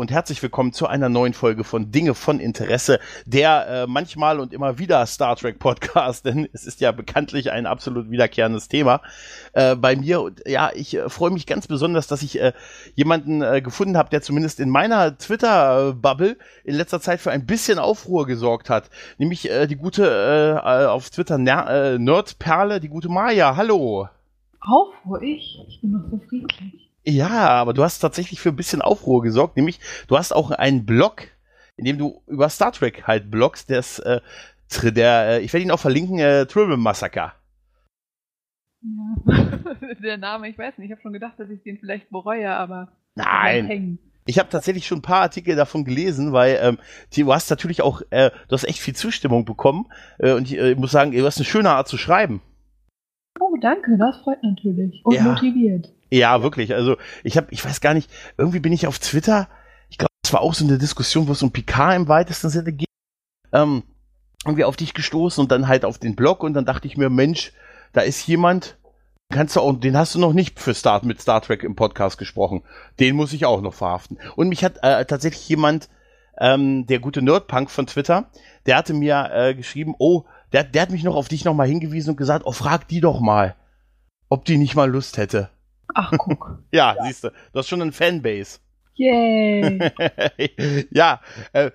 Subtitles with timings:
[0.00, 4.54] Und herzlich willkommen zu einer neuen Folge von Dinge von Interesse, der äh, manchmal und
[4.54, 9.02] immer wieder Star Trek Podcast, denn es ist ja bekanntlich ein absolut wiederkehrendes Thema
[9.52, 10.22] äh, bei mir.
[10.22, 12.54] Und ja, ich äh, freue mich ganz besonders, dass ich äh,
[12.94, 17.78] jemanden äh, gefunden habe, der zumindest in meiner Twitter-Bubble in letzter Zeit für ein bisschen
[17.78, 18.88] Aufruhr gesorgt hat.
[19.18, 23.54] Nämlich äh, die gute auf Twitter Ner Nerdperle, die gute Maya.
[23.54, 24.08] Hallo.
[24.60, 25.58] Aufruhr ich?
[25.68, 26.89] Ich bin noch so friedlich.
[27.04, 30.84] Ja, aber du hast tatsächlich für ein bisschen Aufruhr gesorgt, nämlich du hast auch einen
[30.84, 31.28] Blog,
[31.76, 34.20] in dem du über Star Trek halt bloggst, das, äh,
[34.82, 37.32] der, äh, ich werde ihn auch verlinken, äh, Triple Massacre.
[38.82, 39.34] Ja,
[40.02, 42.88] der Name, ich weiß nicht, ich habe schon gedacht, dass ich den vielleicht bereue, aber
[43.14, 43.98] Nein.
[44.26, 46.78] Ich habe tatsächlich schon ein paar Artikel davon gelesen, weil ähm,
[47.16, 49.86] du hast natürlich auch, äh, du hast echt viel Zustimmung bekommen
[50.18, 52.40] äh, und ich äh, muss sagen, du hast eine schöne Art zu schreiben.
[53.40, 55.24] Oh, danke, das freut natürlich und Ja.
[55.24, 55.92] motiviert.
[56.10, 56.74] Ja, wirklich.
[56.74, 59.48] Also ich habe, ich weiß gar nicht, irgendwie bin ich auf Twitter,
[59.88, 62.72] ich glaube, es war auch so eine Diskussion, wo es um Picard im weitesten Sinne
[62.72, 62.88] geht,
[63.52, 63.84] ähm,
[64.44, 67.10] irgendwie auf dich gestoßen und dann halt auf den Blog und dann dachte ich mir,
[67.10, 67.52] Mensch,
[67.92, 68.78] da ist jemand,
[69.30, 72.18] kannst du auch, den hast du noch nicht für Start mit Star Trek im Podcast
[72.18, 72.62] gesprochen.
[72.98, 74.18] Den muss ich auch noch verhaften.
[74.36, 75.88] Und mich hat äh, tatsächlich jemand,
[76.38, 78.30] ähm, der gute Nerdpunk von Twitter,
[78.66, 81.68] der hatte mir äh, geschrieben, oh, der, der hat mich noch auf dich noch mal
[81.68, 83.54] hingewiesen und gesagt, oh, frag die doch mal,
[84.28, 85.50] ob die nicht mal Lust hätte.
[85.94, 86.62] Ach, guck.
[86.72, 88.60] Ja, siehst du, du hast schon eine Fanbase.
[88.94, 89.78] Yay.
[90.90, 91.20] ja,
[91.52, 91.70] äh,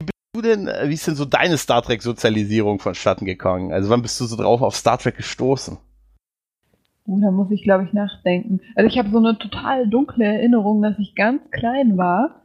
[0.00, 3.72] wie bist du denn, äh, wie ist denn so deine Star Trek-Sozialisierung vonstatten gegangen?
[3.72, 5.78] Also wann bist du so drauf auf Star Trek gestoßen?
[7.08, 8.60] Oh, da muss ich, glaube ich, nachdenken.
[8.74, 12.42] Also ich habe so eine total dunkle Erinnerung, dass ich ganz klein war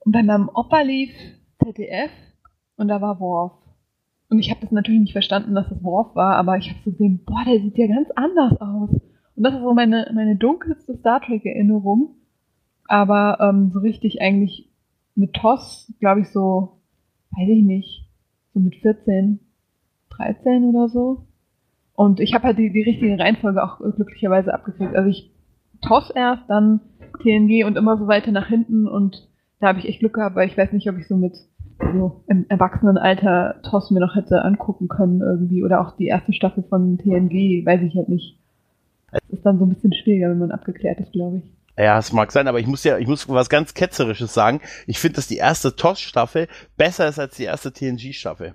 [0.00, 1.10] und dann am Opa lief
[1.62, 2.10] ZDF
[2.76, 3.52] und da war Worf.
[4.30, 6.90] Und ich habe das natürlich nicht verstanden, dass das Worf war, aber ich habe so
[6.90, 8.90] gesehen, boah, der sieht ja ganz anders aus.
[9.38, 12.16] Und das ist so meine, meine dunkelste Star Trek-Erinnerung.
[12.88, 14.68] Aber ähm, so richtig eigentlich
[15.14, 16.80] mit TOS, glaube ich, so,
[17.30, 18.10] weiß ich nicht,
[18.52, 19.38] so mit 14,
[20.10, 21.26] 13 oder so.
[21.94, 24.96] Und ich habe halt die, die richtige Reihenfolge auch glücklicherweise abgekriegt.
[24.96, 25.30] Also ich
[25.82, 26.80] TOS erst, dann
[27.22, 29.28] TNG und immer so weiter nach hinten und
[29.60, 31.36] da habe ich echt Glück gehabt, weil ich weiß nicht, ob ich so mit
[31.92, 36.64] so im Erwachsenenalter TOS mir noch hätte angucken können irgendwie oder auch die erste Staffel
[36.64, 38.38] von TNG, weiß ich halt nicht.
[39.10, 41.44] Das ist dann so ein bisschen schwieriger, wenn man abgeklärt ist, glaube ich.
[41.78, 44.60] Ja, es mag sein, aber ich muss ja, ich muss was ganz Ketzerisches sagen.
[44.86, 48.54] Ich finde, dass die erste TOS-Staffel besser ist als die erste TNG-Staffel.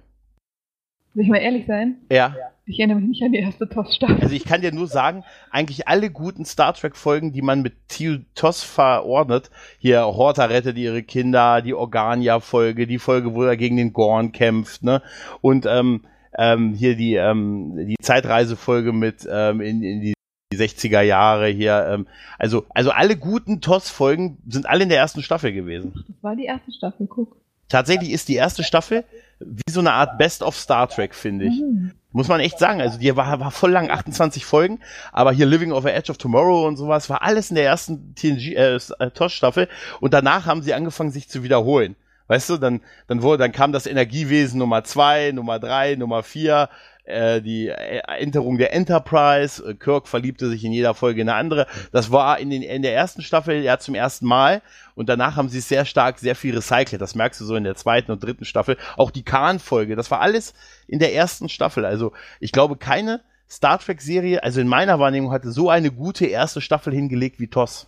[1.13, 1.97] Soll ich mal ehrlich sein?
[2.11, 2.35] Ja.
[2.65, 4.21] Ich erinnere mich nicht an die erste TOS-Staffel.
[4.21, 8.17] Also ich kann dir nur sagen, eigentlich alle guten Star Trek-Folgen, die man mit Theo
[8.35, 13.93] TOS verordnet, hier Horta rettet ihre Kinder, die Organia-Folge, die Folge, wo er gegen den
[13.93, 15.01] Gorn kämpft, ne?
[15.41, 16.05] Und ähm,
[16.37, 20.13] ähm, hier die, ähm, die Zeitreisefolge mit ähm, in, in die
[20.55, 25.23] die 60er Jahre hier, ähm, also, also alle guten TOS-Folgen sind alle in der ersten
[25.23, 26.05] Staffel gewesen.
[26.07, 27.35] Das war die erste Staffel, guck.
[27.69, 29.03] Tatsächlich ist die erste Staffel
[29.39, 31.59] wie so eine Art Best of Star Trek, finde ich.
[31.59, 31.91] Mhm.
[32.11, 32.81] Muss man echt sagen.
[32.81, 34.79] Also die war, war voll lang, 28 Folgen,
[35.11, 38.53] aber hier Living the Edge of Tomorrow und sowas war alles in der ersten TNG,
[38.55, 38.79] äh,
[39.11, 39.67] TOS-Staffel
[39.99, 41.95] und danach haben sie angefangen, sich zu wiederholen.
[42.27, 46.69] Weißt du, dann, dann wurde, dann kam das Energiewesen Nummer zwei, Nummer drei, Nummer vier,
[47.03, 49.63] äh, die Änderung der Enterprise.
[49.63, 51.67] Äh, Kirk verliebte sich in jeder Folge in eine andere.
[51.91, 54.61] Das war in, den, in der ersten Staffel ja zum ersten Mal
[54.95, 57.01] und danach haben sie es sehr stark, sehr viel recycelt.
[57.01, 58.77] Das merkst du so in der zweiten und dritten Staffel.
[58.97, 60.53] Auch die Khan-Folge, das war alles
[60.87, 61.85] in der ersten Staffel.
[61.85, 66.61] Also ich glaube, keine Star Trek-Serie, also in meiner Wahrnehmung, hatte so eine gute erste
[66.61, 67.87] Staffel hingelegt wie TOS.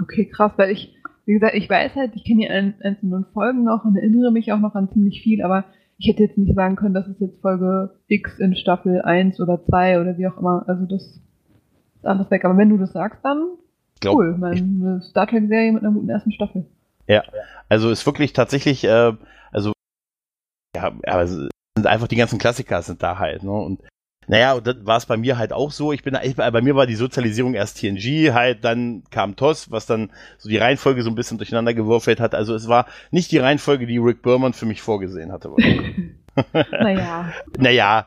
[0.00, 0.94] Okay, krass, weil ich,
[1.26, 4.52] wie gesagt, ich weiß halt, ich kenne die ein- einzelnen Folgen noch und erinnere mich
[4.52, 5.64] auch noch an ziemlich viel, aber
[5.98, 9.64] ich hätte jetzt nicht sagen können, das ist jetzt Folge X in Staffel 1 oder
[9.64, 10.64] 2 oder wie auch immer.
[10.66, 11.22] Also das ist
[12.04, 12.44] alles weg.
[12.44, 13.56] Aber wenn du das sagst, dann
[14.00, 14.36] Glaub, cool.
[14.36, 16.66] Meine Star Trek-Serie mit einer guten ersten Staffel.
[17.68, 19.12] Also ist wirklich tatsächlich, äh,
[19.52, 19.72] also
[20.76, 23.50] ja, aber es sind einfach die ganzen Klassiker sind da halt, ne?
[23.50, 23.80] Und
[24.28, 25.92] naja, und das war es bei mir halt auch so.
[25.92, 29.86] Ich bin, ich, bei mir war die Sozialisierung erst TNG, halt, dann kam TOS, was
[29.86, 32.34] dann so die Reihenfolge so ein bisschen durcheinander gewürfelt hat.
[32.34, 35.50] Also es war nicht die Reihenfolge, die Rick Berman für mich vorgesehen hatte.
[36.70, 37.32] naja.
[37.56, 38.06] naja,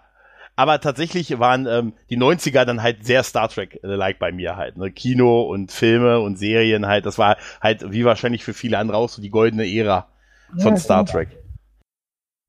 [0.59, 4.75] aber tatsächlich waren ähm, die 90er dann halt sehr Star Trek-like bei mir halt.
[4.75, 4.91] Ne?
[4.91, 9.07] Kino und Filme und Serien halt, das war halt wie wahrscheinlich für viele andere auch
[9.07, 10.09] so die goldene Ära
[10.57, 11.05] von Ja, Star.
[11.05, 11.29] Trek.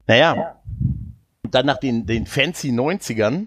[0.08, 0.56] Naja,
[1.50, 3.46] und dann nach den, den fancy 90ern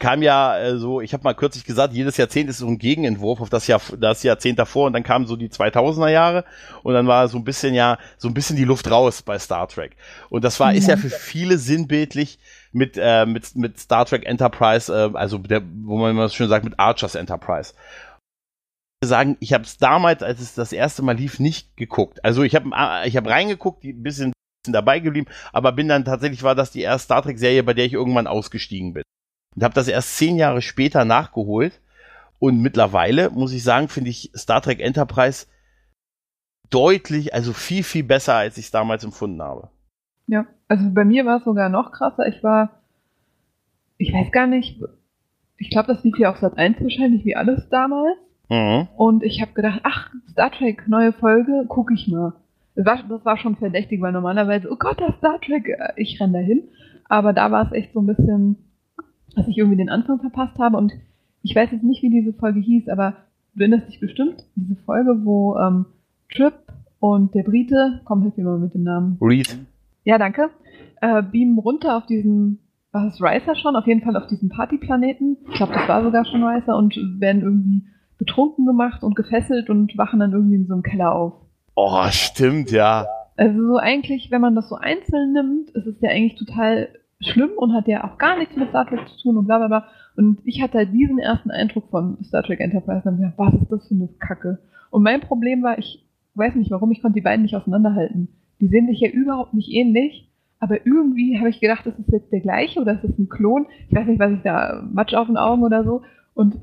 [0.00, 3.40] kam ja äh, so, ich habe mal kürzlich gesagt, jedes Jahrzehnt ist so ein Gegenentwurf
[3.40, 6.44] auf das Jahr das Jahrzehnt davor und dann kamen so die 2000er Jahre
[6.82, 9.68] und dann war so ein bisschen ja so ein bisschen die Luft raus bei Star
[9.68, 9.96] Trek
[10.30, 11.00] und das war ist ja Mhm.
[11.00, 12.40] für viele sinnbildlich
[12.72, 16.64] mit äh, mit mit Star Trek Enterprise, äh, also der, wo man immer schön sagt
[16.64, 17.74] mit Archers Enterprise
[19.02, 22.22] sagen, ich habe es damals, als es das erste Mal lief, nicht geguckt.
[22.24, 22.68] Also ich habe
[23.06, 24.32] ich hab reingeguckt, ein bisschen,
[24.62, 27.86] bisschen dabei geblieben, aber bin dann tatsächlich, war das die erste Star Trek-Serie, bei der
[27.86, 29.02] ich irgendwann ausgestiegen bin.
[29.54, 31.80] Und habe das erst zehn Jahre später nachgeholt.
[32.38, 35.46] Und mittlerweile, muss ich sagen, finde ich Star Trek Enterprise
[36.70, 39.68] deutlich, also viel, viel besser, als ich es damals empfunden habe.
[40.26, 42.26] Ja, also bei mir war es sogar noch krasser.
[42.28, 42.80] Ich war,
[43.98, 44.80] ich weiß gar nicht,
[45.56, 48.16] ich glaube, das lief ja auf Sat 1 wahrscheinlich wie alles damals.
[48.48, 48.88] Mhm.
[48.96, 52.32] Und ich habe gedacht, ach, Star Trek, neue Folge, gucke ich mal.
[52.74, 56.20] Das war, das war schon verdächtig, weil normalerweise, oh Gott, das Star Trek, äh, ich
[56.20, 56.68] renn dahin.
[57.08, 58.56] Aber da war es echt so ein bisschen,
[59.36, 60.76] dass ich irgendwie den Anfang verpasst habe.
[60.76, 60.92] Und
[61.42, 63.16] ich weiß jetzt nicht, wie diese Folge hieß, aber
[63.54, 65.86] du erinnerst dich bestimmt, diese Folge, wo ähm,
[66.32, 66.54] Trip
[67.00, 69.18] und der Brite, komm, hilf mir mal mit dem Namen.
[69.20, 69.58] Reed.
[70.04, 70.50] Ja, danke.
[71.00, 72.58] Äh, beamen runter auf diesen,
[72.92, 73.76] was ist Ricer schon?
[73.76, 75.38] Auf jeden Fall auf diesen Partyplaneten.
[75.48, 77.84] Ich glaube, das war sogar schon Ricer und werden irgendwie
[78.18, 81.32] betrunken gemacht und gefesselt und wachen dann irgendwie in so einem Keller auf.
[81.74, 83.06] Oh, stimmt, ja.
[83.36, 86.90] Also so eigentlich, wenn man das so einzeln nimmt, ist es ja eigentlich total
[87.22, 89.68] schlimm und hat ja auch gar nichts mit Star Trek zu tun und bla bla
[89.68, 89.86] bla.
[90.16, 93.54] Und ich hatte halt diesen ersten Eindruck von Star Trek Enterprise und hab gedacht, was
[93.54, 94.58] ist das für eine Kacke?
[94.90, 98.28] Und mein Problem war, ich weiß nicht warum, ich konnte die beiden nicht auseinanderhalten.
[98.60, 102.32] Die sehen sich ja überhaupt nicht ähnlich, aber irgendwie habe ich gedacht, das ist jetzt
[102.32, 103.66] der gleiche oder das ist ein Klon.
[103.88, 106.02] Ich weiß nicht, was ich da, Matsch auf den Augen oder so.
[106.34, 106.56] Und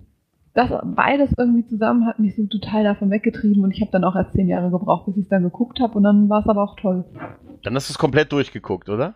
[0.53, 4.15] das beides irgendwie zusammen hat mich so total davon weggetrieben und ich habe dann auch
[4.15, 6.63] erst zehn Jahre gebraucht, bis ich es dann geguckt habe und dann war es aber
[6.63, 7.05] auch toll.
[7.61, 9.13] Dann hast du es komplett durchgeguckt, oder?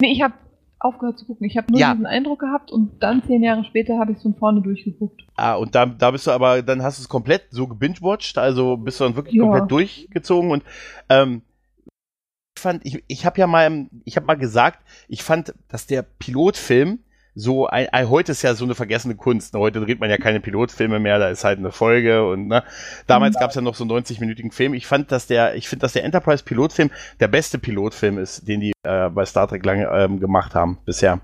[0.00, 0.34] Nee, ich habe
[0.84, 1.46] aufgehört zu gucken.
[1.46, 1.92] Ich habe nur ja.
[1.92, 5.24] diesen Eindruck gehabt und dann zehn Jahre später habe ich es von vorne durchgeguckt.
[5.36, 8.76] Ah, und da, da bist du aber, dann hast du es komplett so gebingewatcht, also
[8.76, 9.42] bist du dann wirklich ja.
[9.42, 10.62] komplett durchgezogen und
[11.08, 11.42] ähm,
[12.56, 14.78] ich fand, ich, ich habe ja mal, ich habe mal gesagt,
[15.08, 17.00] ich fand, dass der Pilotfilm
[17.34, 19.54] so ein, ein, heute ist ja so eine vergessene Kunst.
[19.54, 19.60] Ne?
[19.60, 22.62] Heute dreht man ja keine Pilotfilme mehr, da ist halt eine Folge und ne,
[23.06, 23.40] damals mhm.
[23.40, 24.74] gab es ja noch so einen 90-minütigen Film.
[24.74, 26.90] Ich fand, dass der, ich finde, dass der Enterprise Pilotfilm
[27.20, 31.20] der beste Pilotfilm ist, den die äh, bei Star Trek lange ähm, gemacht haben bisher.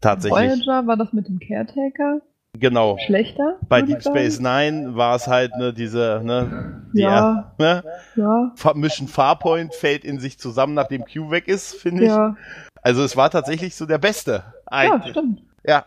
[0.00, 0.50] Tatsächlich.
[0.50, 2.20] Voyager war das mit dem Caretaker?
[2.58, 2.98] Genau.
[3.04, 3.58] Schlechter?
[3.68, 7.82] Bei Deep Space Nine war es halt ne, diese, ne, die ja, ne,
[8.14, 8.52] ja.
[8.74, 12.10] Mission Farpoint fällt in sich zusammen, nachdem Q weg ist, finde ich.
[12.10, 12.36] Ja.
[12.80, 14.44] Also es war tatsächlich so der beste.
[14.74, 15.14] Eigentlich.
[15.14, 15.42] Ja, stimmt.
[15.66, 15.86] Ja.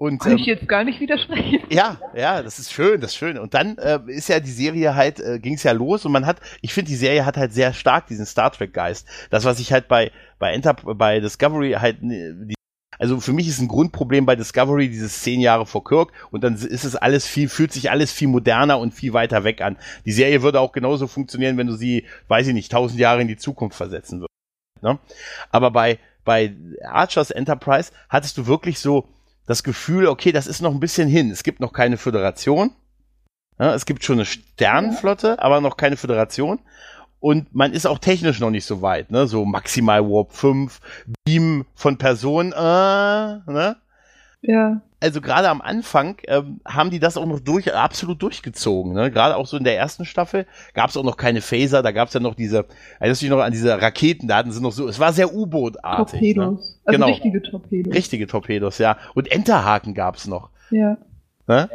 [0.00, 1.60] Und, Kann ähm, ich jetzt gar nicht widersprechen.
[1.68, 3.36] Ja, ja, das ist schön, das ist schön.
[3.36, 6.24] Und dann äh, ist ja die Serie halt, äh, ging es ja los und man
[6.24, 9.06] hat, ich finde, die Serie hat halt sehr stark diesen Star Trek-Geist.
[9.28, 12.54] Das, was ich halt bei, bei Enter, bei Discovery halt, die,
[12.98, 16.54] also für mich ist ein Grundproblem bei Discovery dieses zehn Jahre vor Kirk und dann
[16.54, 19.76] ist es alles viel, fühlt sich alles viel moderner und viel weiter weg an.
[20.06, 23.28] Die Serie würde auch genauso funktionieren, wenn du sie, weiß ich nicht, tausend Jahre in
[23.28, 24.30] die Zukunft versetzen würdest.
[24.80, 24.98] Ne?
[25.50, 25.98] Aber bei,
[26.30, 26.54] bei
[26.84, 29.08] Archers Enterprise hattest du wirklich so
[29.48, 31.28] das Gefühl, okay, das ist noch ein bisschen hin.
[31.32, 32.70] Es gibt noch keine Föderation.
[33.58, 36.60] Ja, es gibt schon eine Sternenflotte, aber noch keine Föderation.
[37.18, 39.26] Und man ist auch technisch noch nicht so weit, ne?
[39.26, 40.80] So maximal Warp 5,
[41.24, 43.76] Beam von Personen, äh, ne?
[44.40, 48.92] Ja also gerade am Anfang ähm, haben die das auch noch durch, absolut durchgezogen.
[48.92, 49.10] Ne?
[49.10, 52.08] Gerade auch so in der ersten Staffel gab es auch noch keine Phaser, da gab
[52.08, 52.66] es ja noch diese,
[52.98, 55.34] erinnerst du dich noch an diese Raketen, da hatten sie noch so, es war sehr
[55.34, 56.20] U-Boot-artig.
[56.20, 56.34] Ne?
[56.34, 56.60] Torpedos.
[56.60, 56.82] Ne?
[56.84, 57.06] Also genau.
[57.06, 57.94] richtige Torpedos.
[57.94, 58.98] Richtige Torpedos, ja.
[59.14, 60.50] Und Enterhaken gab es noch.
[60.70, 60.98] Ja.
[61.46, 61.68] Ne?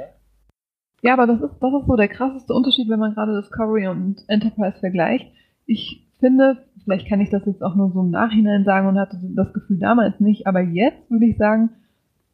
[1.02, 4.24] Ja, aber das ist, das ist so der krasseste Unterschied, wenn man gerade Discovery und
[4.28, 5.28] Enterprise vergleicht.
[5.66, 9.20] Ich finde, vielleicht kann ich das jetzt auch nur so im Nachhinein sagen und hatte
[9.36, 11.70] das Gefühl damals nicht, aber jetzt würde ich sagen,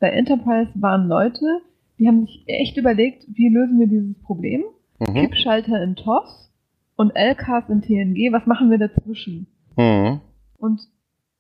[0.02, 1.62] bei Enterprise waren Leute,
[1.98, 4.64] die haben sich echt überlegt, wie lösen wir dieses Problem?
[5.00, 5.14] Mhm.
[5.14, 6.52] Kippschalter in TOS
[6.96, 9.48] und LKs in TNG, was machen wir dazwischen?
[9.78, 10.20] Mhm.
[10.58, 10.82] Und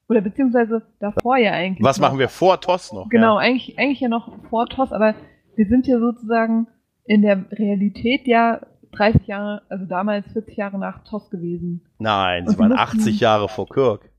[0.07, 1.83] oder beziehungsweise davor ja eigentlich.
[1.83, 2.07] Was noch.
[2.07, 3.09] machen wir vor TOS noch?
[3.09, 3.47] Genau, ja.
[3.47, 5.15] eigentlich, eigentlich ja noch vor TOS, aber
[5.55, 6.67] wir sind ja sozusagen
[7.05, 11.81] in der Realität ja 30 Jahre, also damals 40 Jahre nach TOS gewesen.
[11.97, 14.10] Nein, sie waren 80 Jahre vor Kirk.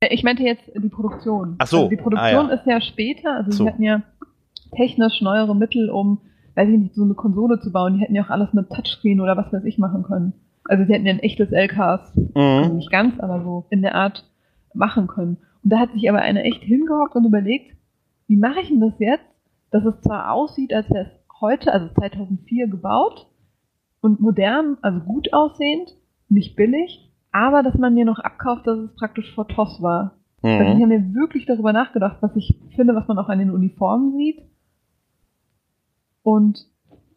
[0.00, 1.56] Äh, ich meinte jetzt die Produktion.
[1.58, 1.76] Ach so.
[1.78, 2.54] Also die Produktion ah, ja.
[2.54, 3.64] ist ja später, also so.
[3.64, 4.02] sie hatten ja
[4.74, 6.20] technisch neuere Mittel, um,
[6.54, 7.94] weiß ich nicht, so eine Konsole zu bauen.
[7.94, 10.32] Die hätten ja auch alles mit Touchscreen oder was weiß ich machen können.
[10.64, 12.30] Also sie hätten ja ein echtes LKs, mhm.
[12.34, 14.24] also nicht ganz, aber so in der Art
[14.74, 15.38] machen können.
[15.62, 17.76] Und da hat sich aber einer echt hingehockt und überlegt,
[18.26, 19.24] wie mache ich denn das jetzt,
[19.70, 23.26] dass es zwar aussieht, als wäre es heute, also 2004 gebaut
[24.00, 25.94] und modern, also gut aussehend,
[26.28, 27.05] nicht billig,
[27.36, 30.12] aber dass man mir noch abkauft, dass es praktisch vor TOS war.
[30.42, 30.50] Mhm.
[30.50, 33.50] Also ich habe mir wirklich darüber nachgedacht, was ich finde, was man auch an den
[33.50, 34.40] Uniformen sieht.
[36.22, 36.66] Und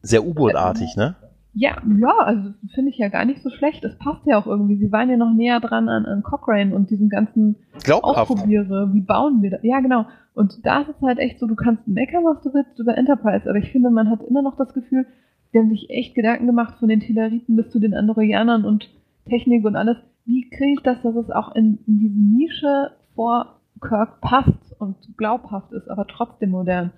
[0.02, 1.16] sehr U-Boot-artig, äh, ne?
[1.54, 3.84] Ja, ja, also finde ich ja gar nicht so schlecht.
[3.84, 4.76] Es passt ja auch irgendwie.
[4.76, 8.32] Sie waren ja noch näher dran an, an Cochrane und diesem ganzen Glaubhaft.
[8.32, 8.94] Ausprobiere.
[8.94, 9.64] Wie bauen wir das?
[9.64, 10.06] Ja, genau.
[10.36, 13.50] Und da ist es halt echt so, du kannst meckern, was du willst über Enterprise,
[13.50, 15.06] aber ich finde, man hat immer noch das Gefühl,
[15.54, 18.90] die haben sich echt Gedanken gemacht von den Teleriten bis zu den Andorianern und
[19.30, 19.98] Technik und alles.
[20.30, 24.96] Wie kriege ich das, dass es auch in, in diese Nische vor Kirk passt und
[25.18, 26.92] glaubhaft ist, aber trotzdem modern?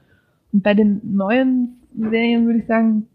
[0.52, 3.08] Und bei den neuen Serien würde ich sagen,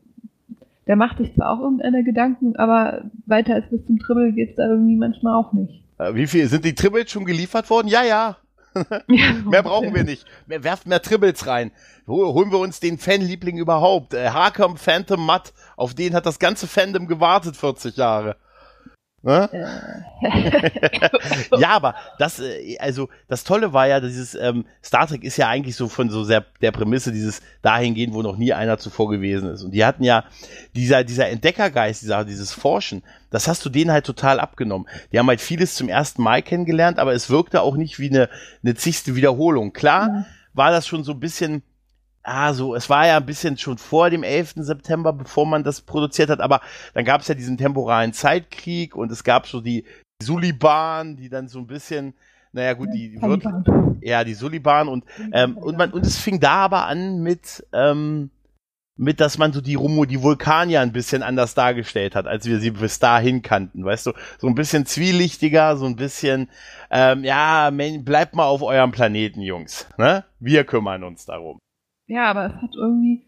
[0.86, 4.56] der macht sich zwar auch irgendeine Gedanken, aber weiter als bis zum Tribble geht es
[4.56, 5.82] da irgendwie manchmal auch nicht.
[5.98, 7.88] Äh, wie viel sind die Tribbles schon geliefert worden?
[7.88, 8.38] Ja, ja.
[9.08, 10.24] ja mehr brauchen wir nicht.
[10.46, 11.72] Mehr, werft mehr Tribbles rein.
[12.06, 14.14] Holen wir uns den Fanliebling überhaupt.
[14.14, 18.36] Äh, Harkham Phantom Mutt, auf den hat das ganze Fandom gewartet 40 Jahre.
[19.26, 19.50] Ne?
[21.58, 25.48] ja, aber das, äh, also das Tolle war ja, dieses ähm, Star Trek ist ja
[25.48, 29.50] eigentlich so von so sehr der Prämisse dieses dahingehend, wo noch nie einer zuvor gewesen
[29.50, 29.64] ist.
[29.64, 30.22] Und die hatten ja
[30.76, 34.86] dieser dieser Entdeckergeist, dieser dieses Forschen, das hast du denen halt total abgenommen.
[35.10, 38.28] Die haben halt vieles zum ersten Mal kennengelernt, aber es wirkte auch nicht wie eine
[38.62, 39.72] eine zigste Wiederholung.
[39.72, 40.26] Klar ja.
[40.54, 41.64] war das schon so ein bisschen
[42.26, 44.54] ah, so, es war ja ein bisschen schon vor dem 11.
[44.56, 46.60] September, bevor man das produziert hat, aber
[46.92, 49.84] dann gab es ja diesen temporalen Zeitkrieg und es gab so die
[50.22, 52.14] Suliban, die dann so ein bisschen,
[52.52, 53.44] naja gut, die, die wird,
[54.00, 58.30] ja, die Suliban und, ähm, und man, und es fing da aber an mit, ähm,
[58.98, 62.58] mit, dass man so die Rumo, die Vulkanier ein bisschen anders dargestellt hat, als wir
[62.58, 66.48] sie bis dahin kannten, weißt du, so ein bisschen zwielichtiger, so ein bisschen,
[66.90, 70.24] ähm, ja, bleibt mal auf eurem Planeten, Jungs, ne?
[70.40, 71.58] Wir kümmern uns darum.
[72.06, 73.22] Ja, aber es hat irgendwie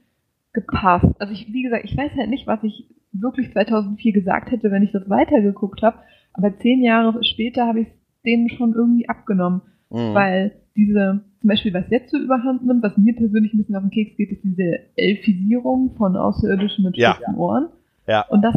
[0.53, 1.15] gepasst.
[1.19, 4.83] Also ich, wie gesagt, ich weiß halt nicht, was ich wirklich 2004 gesagt hätte, wenn
[4.83, 5.99] ich das weitergeguckt habe.
[6.33, 7.95] Aber zehn Jahre später habe ich es
[8.25, 9.63] denen schon irgendwie abgenommen.
[9.91, 10.15] Mhm.
[10.15, 13.83] Weil diese, zum Beispiel, was jetzt so überhand nimmt, was mir persönlich ein bisschen auf
[13.83, 17.15] den Keks geht, ist diese Elfisierung von Außerirdischen mit ja.
[17.15, 17.69] spitzen Ohren.
[18.07, 18.27] Ja.
[18.29, 18.55] Und das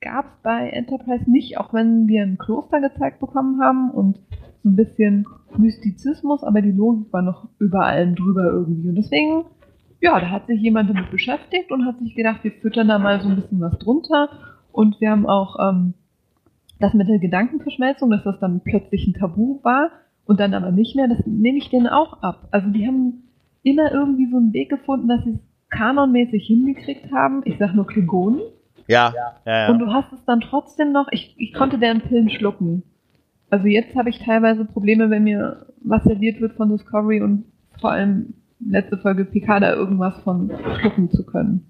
[0.00, 4.18] gab es bei Enterprise nicht, auch wenn wir ein Kloster gezeigt bekommen haben und
[4.64, 5.26] ein bisschen
[5.56, 8.88] Mystizismus, aber die Logik war noch über allem drüber irgendwie.
[8.88, 9.44] Und deswegen,
[10.00, 13.20] ja, da hat sich jemand damit beschäftigt und hat sich gedacht, wir füttern da mal
[13.20, 14.28] so ein bisschen was drunter.
[14.70, 15.94] Und wir haben auch ähm,
[16.80, 19.90] das mit der Gedankenverschmelzung, dass das dann plötzlich ein Tabu war
[20.24, 22.48] und dann aber nicht mehr, das nehme ich denen auch ab.
[22.50, 23.24] Also die haben
[23.62, 25.40] immer irgendwie so einen Weg gefunden, dass sie es
[25.70, 27.42] kanonmäßig hingekriegt haben.
[27.44, 28.40] Ich sag nur Klingonen.
[28.88, 29.70] Ja, ja, ja.
[29.70, 32.82] Und du hast es dann trotzdem noch, ich, ich konnte deren Pillen schlucken.
[33.52, 37.44] Also jetzt habe ich teilweise Probleme, wenn mir was serviert wird von Discovery und
[37.78, 38.32] vor allem
[38.66, 41.66] letzte Folge Picard irgendwas von schlucken zu können.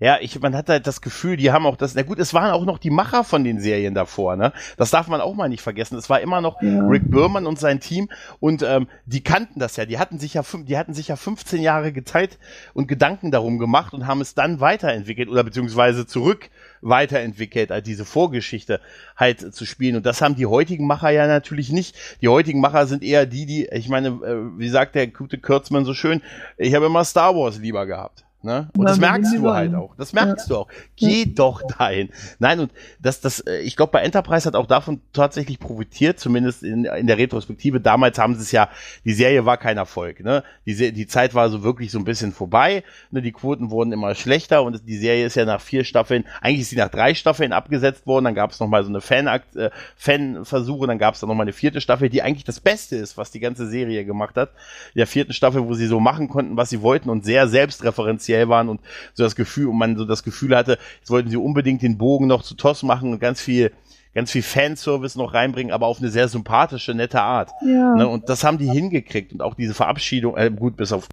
[0.00, 2.52] Ja, ich, man hat halt das Gefühl, die haben auch das, na gut, es waren
[2.52, 4.52] auch noch die Macher von den Serien davor, ne?
[4.76, 5.96] Das darf man auch mal nicht vergessen.
[5.96, 6.86] Es war immer noch ja.
[6.86, 9.86] Rick Berman und sein Team und ähm, die kannten das ja.
[9.86, 12.38] Die hatten sich ja, die hatten sich ja 15 Jahre geteilt
[12.74, 18.04] und Gedanken darum gemacht und haben es dann weiterentwickelt oder beziehungsweise zurück weiterentwickelt, als diese
[18.04, 18.80] Vorgeschichte
[19.16, 19.96] halt zu spielen.
[19.96, 21.96] Und das haben die heutigen Macher ja natürlich nicht.
[22.20, 25.84] Die heutigen Macher sind eher die, die, ich meine, äh, wie sagt der gute Kürzmann
[25.84, 26.22] so schön,
[26.56, 28.24] ich habe immer Star Wars lieber gehabt.
[28.40, 28.68] Ne?
[28.76, 29.96] Und das merkst du halt auch.
[29.96, 30.54] Das merkst ja.
[30.54, 30.68] du auch.
[30.94, 32.10] Geh doch dahin.
[32.38, 36.62] Nein, und das, das, äh, ich glaube, bei Enterprise hat auch davon tatsächlich profitiert, zumindest
[36.62, 37.80] in, in der Retrospektive.
[37.80, 38.68] Damals haben sie es ja,
[39.04, 40.20] die Serie war kein Erfolg.
[40.20, 40.44] Ne?
[40.66, 42.84] Die, die Zeit war so wirklich so ein bisschen vorbei.
[43.10, 43.22] Ne?
[43.22, 46.70] Die Quoten wurden immer schlechter und die Serie ist ja nach vier Staffeln, eigentlich ist
[46.70, 48.26] sie nach drei Staffeln abgesetzt worden.
[48.26, 51.52] Dann gab es nochmal so eine Fan-Akt, äh, Fan-Versuche, dann gab es dann nochmal eine
[51.52, 54.50] vierte Staffel, die eigentlich das Beste ist, was die ganze Serie gemacht hat.
[54.94, 58.27] In der vierten Staffel, wo sie so machen konnten, was sie wollten und sehr selbstreferenziell
[58.28, 58.80] speziell waren und
[59.14, 62.26] so das Gefühl, und man so das Gefühl hatte, jetzt wollten sie unbedingt den Bogen
[62.26, 63.72] noch zu Toss machen und ganz viel
[64.14, 67.50] ganz viel Fanservice noch reinbringen, aber auf eine sehr sympathische, nette Art.
[67.64, 67.94] Ja.
[67.94, 71.06] Ne, und das haben die hingekriegt und auch diese Verabschiedung, äh, gut, bis auf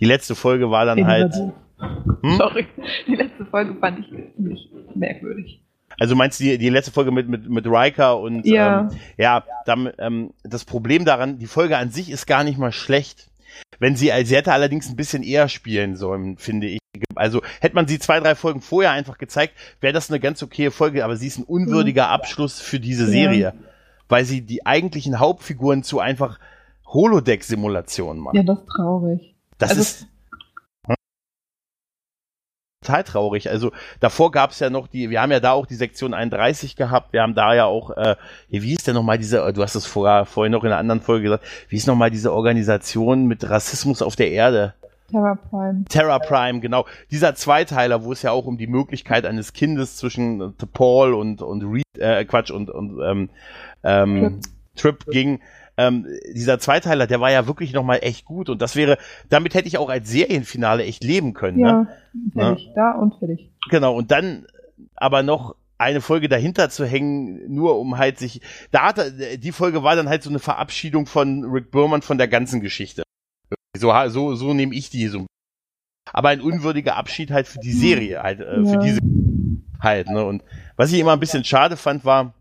[0.00, 1.34] die letzte Folge war dann halt.
[1.34, 2.36] Hm?
[2.36, 2.66] Sorry,
[3.06, 5.62] die letzte Folge fand ich ziemlich merkwürdig.
[5.98, 9.44] Also meinst du die, die letzte Folge mit, mit, mit Riker und ja, ähm, ja
[9.64, 13.28] dann, ähm, das Problem daran, die Folge an sich ist gar nicht mal schlecht.
[13.78, 16.78] Wenn sie, sie hätte allerdings ein bisschen eher spielen sollen, finde ich.
[17.14, 20.70] Also hätte man sie zwei, drei Folgen vorher einfach gezeigt, wäre das eine ganz okaye
[20.70, 22.12] Folge, aber sie ist ein unwürdiger mhm.
[22.12, 23.52] Abschluss für diese Serie, ja.
[24.08, 26.38] weil sie die eigentlichen Hauptfiguren zu einfach
[26.86, 28.34] Holodeck-Simulationen macht.
[28.34, 29.34] Ja, das ist traurig.
[29.58, 30.06] Das also ist
[32.88, 33.50] total traurig.
[33.50, 36.76] Also davor gab es ja noch die, wir haben ja da auch die Sektion 31
[36.76, 38.16] gehabt, wir haben da ja auch, äh,
[38.48, 41.24] wie ist denn nochmal diese, du hast es vorher, vorhin noch in einer anderen Folge
[41.24, 44.74] gesagt, wie ist nochmal diese Organisation mit Rassismus auf der Erde?
[45.10, 45.84] Terra Prime.
[45.88, 46.84] Terra Prime, genau.
[47.10, 51.62] Dieser Zweiteiler, wo es ja auch um die Möglichkeit eines Kindes zwischen Paul und, und
[51.64, 53.30] Reed, äh, Quatsch, und, und ähm,
[53.84, 54.40] ähm,
[54.76, 55.00] Trip.
[55.00, 55.40] Trip ging
[55.78, 59.68] ähm, dieser Zweiteiler, der war ja wirklich nochmal echt gut und das wäre, damit hätte
[59.68, 61.60] ich auch als Serienfinale echt leben können.
[61.60, 61.88] Ja, ne?
[62.32, 62.72] fertig, ja.
[62.74, 63.50] da und fertig.
[63.70, 64.46] Genau, und dann
[64.96, 68.40] aber noch eine Folge dahinter zu hängen, nur um halt sich,
[68.72, 72.28] da hatte, die Folge war dann halt so eine Verabschiedung von Rick Berman von der
[72.28, 73.04] ganzen Geschichte.
[73.76, 75.26] So, so, so nehme ich die so
[76.12, 78.78] aber ein unwürdiger Abschied halt für die Serie, halt, äh, für Ja.
[78.78, 79.00] diese
[79.80, 80.24] halt, ne?
[80.24, 80.42] Und
[80.76, 82.34] was ich immer ein bisschen schade fand, war,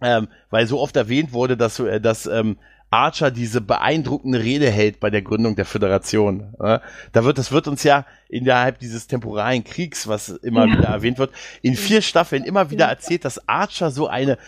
[0.00, 2.56] ähm, weil so oft erwähnt wurde, dass, äh, dass ähm,
[2.90, 6.54] Archer diese beeindruckende Rede hält bei der Gründung der Föderation.
[6.60, 6.78] Äh?
[7.12, 10.78] Da wird, das wird uns ja innerhalb dieses temporalen Kriegs, was immer Ja.
[10.78, 14.38] wieder erwähnt wird, in vier Staffeln immer wieder erzählt, dass Archer so eine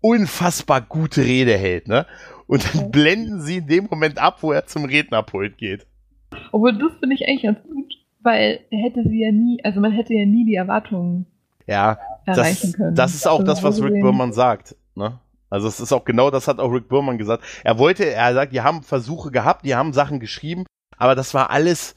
[0.00, 2.06] unfassbar gute Rede hält, ne?
[2.46, 5.86] Und dann blenden sie in dem Moment ab, wo er zum Rednerpult geht.
[6.52, 9.92] Obwohl, das finde ich eigentlich ganz gut, weil er hätte sie ja nie, also man
[9.92, 11.26] hätte ja nie die Erwartungen
[11.66, 12.94] Ja, erreichen das, können.
[12.94, 14.76] das ist auch Also das, was Rick Berman sagt.
[14.94, 15.18] Ne?
[15.50, 17.44] Also es ist auch genau das hat auch Rick Berman gesagt.
[17.64, 20.64] Er wollte, er sagt, die haben Versuche gehabt, die haben Sachen geschrieben,
[20.96, 21.96] aber das war alles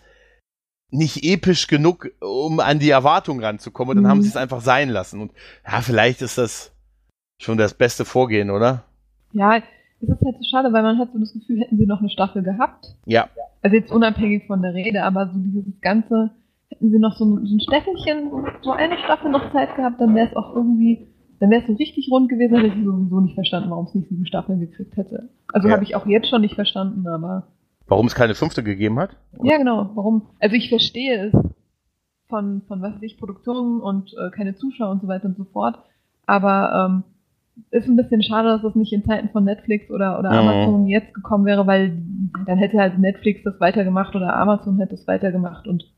[0.91, 3.91] nicht episch genug, um an die Erwartung ranzukommen.
[3.97, 4.15] Und dann Mhm.
[4.15, 5.21] haben sie es einfach sein lassen.
[5.21, 5.31] Und
[5.65, 6.71] ja, vielleicht ist das
[7.39, 8.83] schon das beste Vorgehen, oder?
[9.33, 9.63] Ja, es
[10.09, 12.41] ist halt so schade, weil man hat so das Gefühl, hätten sie noch eine Staffel
[12.41, 12.95] gehabt.
[13.05, 13.29] Ja.
[13.61, 16.31] Also jetzt unabhängig von der Rede, aber so dieses Ganze,
[16.79, 18.31] hätten sie noch so ein, so ein Staffelchen,
[18.63, 21.07] so eine Staffel noch Zeit gehabt, dann wäre es auch irgendwie,
[21.41, 24.07] dann wäre es so richtig rund gewesen, hätte ich sowieso nicht verstanden, warum es nicht
[24.07, 25.29] sieben Staffeln gekriegt hätte.
[25.51, 25.73] Also Ja.
[25.75, 27.47] habe ich auch jetzt schon nicht verstanden, aber
[27.87, 29.09] Warum es keine fünfte gegeben hat?
[29.43, 30.27] ja genau, warum?
[30.39, 31.33] Also ich verstehe es
[32.29, 35.43] von, von was weiß ich, Produktionen und äh, keine Zuschauer und so weiter und so
[35.45, 35.79] fort,
[36.27, 37.03] aber ähm,
[37.71, 40.37] ist ein bisschen schade, dass das nicht in Zeiten von Netflix oder, oder Mhm.
[40.37, 42.01] Amazon jetzt gekommen wäre, weil
[42.45, 45.91] dann hätte halt Netflix das weitergemacht oder Amazon hätte es weitergemacht und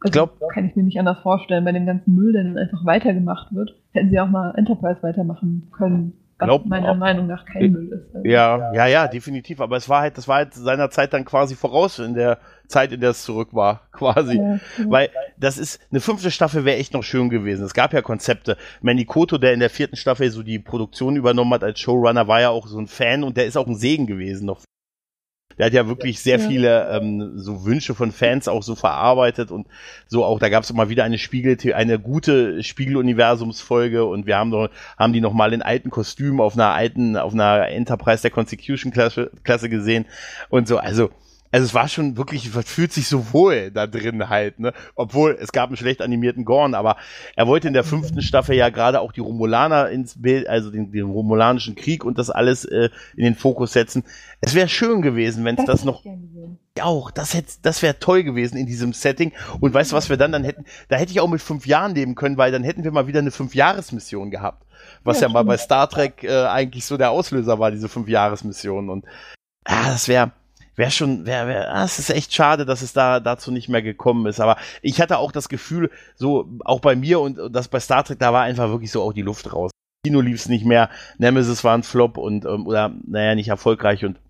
[0.00, 2.84] also glaub- kann ich mir nicht anders vorstellen, bei dem ganzen Müll, der dann einfach
[2.84, 7.46] weitergemacht wird, hätten sie auch mal Enterprise weitermachen können, was Glaub- meiner auch- Meinung nach
[7.46, 8.14] kein Müll ist.
[8.14, 9.60] Also, Ja, ja, ja, definitiv.
[9.60, 12.38] Aber es war halt, das war halt seiner Zeit dann quasi voraus in der
[12.68, 14.36] Zeit, in der es zurück war, quasi.
[14.36, 14.60] ja, ja.
[14.88, 17.64] Weil das ist, eine fünfte Staffel wäre echt noch schön gewesen.
[17.64, 18.58] Es gab ja Konzepte.
[18.82, 22.40] Manny Koto, der in der vierten Staffel so die Produktion übernommen hat als Showrunner, war
[22.42, 24.60] ja auch so ein Fan und der ist auch ein Segen gewesen noch.
[25.58, 26.48] Der hat ja wirklich sehr Ja.
[26.48, 29.66] viele ähm, so Wünsche von Fans auch so verarbeitet und
[30.06, 34.50] so auch, da gab es immer wieder eine Spiegel, eine gute Spiegel-Universumsfolge und wir haben
[34.50, 38.30] noch, haben die noch mal in alten Kostümen auf einer alten, auf einer Enterprise der
[38.30, 40.06] Constitution Klasse, Klasse gesehen
[40.50, 41.10] und so, also
[41.50, 44.72] also es war schon wirklich, man fühlt sich so wohl da drin halt, ne?
[44.94, 46.96] Obwohl, es gab einen schlecht animierten Gorn, aber
[47.34, 50.92] er wollte in der fünften Staffel ja gerade auch die Romulaner ins Bild, also den,
[50.92, 54.04] den Romulanischen Krieg und das alles äh, in den Fokus setzen.
[54.40, 56.02] Es wäre schön gewesen, wenn es das, hätte noch
[56.82, 59.32] auch, das hätte, das wäre toll gewesen in diesem Setting.
[59.60, 60.64] Und weißt du, was wir dann dann hätten?
[60.88, 63.20] Da hätte ich auch mit fünf Jahren leben können, weil dann hätten wir mal wieder
[63.20, 64.64] eine Fünf-Jahres-Mission gehabt.
[65.04, 68.90] Was ja, Ja, mal bei Star Trek äh, eigentlich so der Auslöser war, diese Fünf-Jahres-Mission.
[68.90, 69.04] Und
[69.64, 70.32] ah, das wäre
[70.76, 73.82] wäre schon, wäre, wär, ah, es ist echt schade, dass es da dazu nicht mehr
[73.82, 74.40] gekommen ist.
[74.40, 78.04] Aber ich hatte auch das Gefühl, so auch bei mir und und das bei Star
[78.04, 79.70] Trek, da war einfach wirklich so auch die Luft raus.
[80.04, 84.04] Kino lief es nicht mehr, Nemesis war ein Flop und ähm, oder naja nicht erfolgreich
[84.04, 84.20] und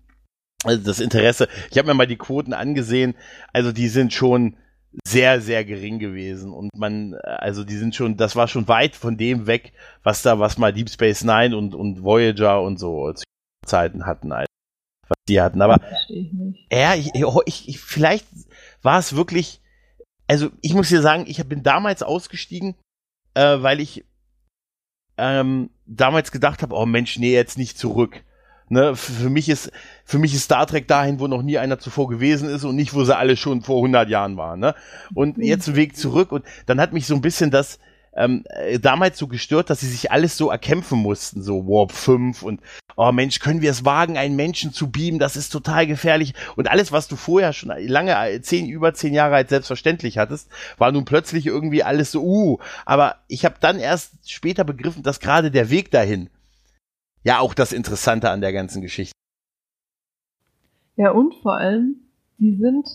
[0.63, 1.47] also das Interesse.
[1.69, 3.13] Ich habe mir mal die Quoten angesehen,
[3.53, 4.57] also die sind schon
[5.05, 9.17] sehr sehr gering gewesen und man also die sind schon das war schon weit von
[9.17, 13.13] dem weg, was da was mal Deep Space Nine und und Voyager und so
[13.63, 14.31] Zeiten hatten,
[15.09, 17.11] was die hatten, aber Verstehe ich ja, ich,
[17.45, 18.25] ich, ich, vielleicht
[18.81, 19.61] war es wirklich,
[20.27, 22.75] also ich muss dir sagen, ich bin damals ausgestiegen,
[23.33, 24.05] äh, weil ich
[25.17, 28.23] ähm, damals gedacht habe, oh Mensch, nee, jetzt nicht zurück.
[28.69, 29.71] Ne, für für mich ist
[30.03, 32.93] für mich ist Star Trek dahin, wo noch nie einer zuvor gewesen ist und nicht,
[32.93, 34.59] wo sie alle schon vor 100 Jahren waren.
[34.59, 34.75] Ne?
[35.15, 35.43] Und Mhm.
[35.43, 37.79] jetzt ein Weg zurück und dann hat mich so ein bisschen das
[38.17, 42.41] ähm, äh, damals so gestört, dass sie sich alles so erkämpfen mussten, so Warp 5
[42.41, 42.61] und
[42.95, 46.69] oh Mensch, können wir es wagen, einen Menschen zu beamen, das ist total gefährlich und
[46.69, 50.91] alles, was du vorher schon lange, äh, zehn, über zehn Jahre als selbstverständlich hattest, war
[50.91, 55.51] nun plötzlich irgendwie alles so, uh, aber ich habe dann erst später begriffen, dass gerade
[55.51, 56.29] der Weg dahin
[57.23, 59.13] ja auch das Interessante an der ganzen Geschichte.
[60.95, 61.97] Ja, und vor allem,
[62.39, 62.87] die sind,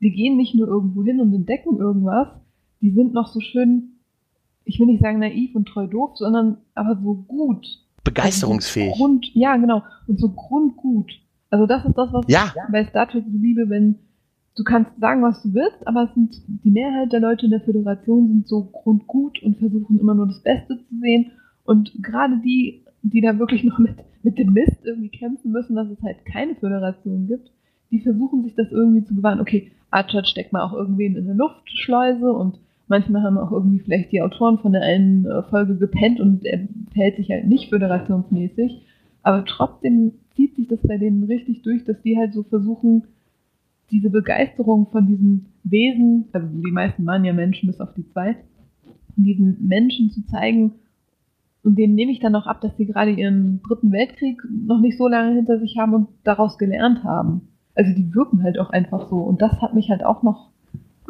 [0.00, 2.28] die gehen nicht nur irgendwo hin und entdecken irgendwas,
[2.82, 3.93] die sind noch so schön,
[4.64, 7.66] ich will nicht sagen naiv und treu doof, sondern aber so gut.
[8.02, 8.88] Begeisterungsfähig.
[8.92, 9.82] Also so Grund, ja, genau.
[10.06, 11.10] Und so grundgut.
[11.50, 12.46] Also das ist das, was Ja.
[12.54, 13.96] ich bei Star Trek liebe, wenn
[14.56, 17.60] du kannst sagen, was du willst, aber es sind die Mehrheit der Leute in der
[17.60, 21.32] Föderation sind so grundgut und versuchen immer nur das Beste zu sehen.
[21.64, 25.88] Und gerade die, die da wirklich noch mit, mit dem Mist irgendwie kämpfen müssen, dass
[25.88, 27.50] es halt keine Föderation gibt,
[27.90, 29.40] die versuchen sich das irgendwie zu bewahren.
[29.40, 34.12] Okay, Archer steckt mal auch irgendwen in eine Luftschleuse und manchmal haben auch irgendwie vielleicht
[34.12, 38.82] die Autoren von der einen äh, Folge gepennt und er verhält sich halt nicht föderationsmäßig.
[39.22, 43.04] Aber trotzdem zieht sich das bei denen richtig durch, dass die halt so versuchen,
[43.90, 48.36] diese Begeisterung von diesen Wesen, also die meisten waren ja Menschen bis auf die zwei,
[49.16, 50.72] diesen Menschen zu zeigen.
[51.62, 54.98] Und denen nehme ich dann auch ab, dass sie gerade ihren dritten Weltkrieg noch nicht
[54.98, 57.48] so lange hinter sich haben und daraus gelernt haben.
[57.74, 59.16] Also die wirken halt auch einfach so.
[59.16, 60.50] Und das hat mich halt auch noch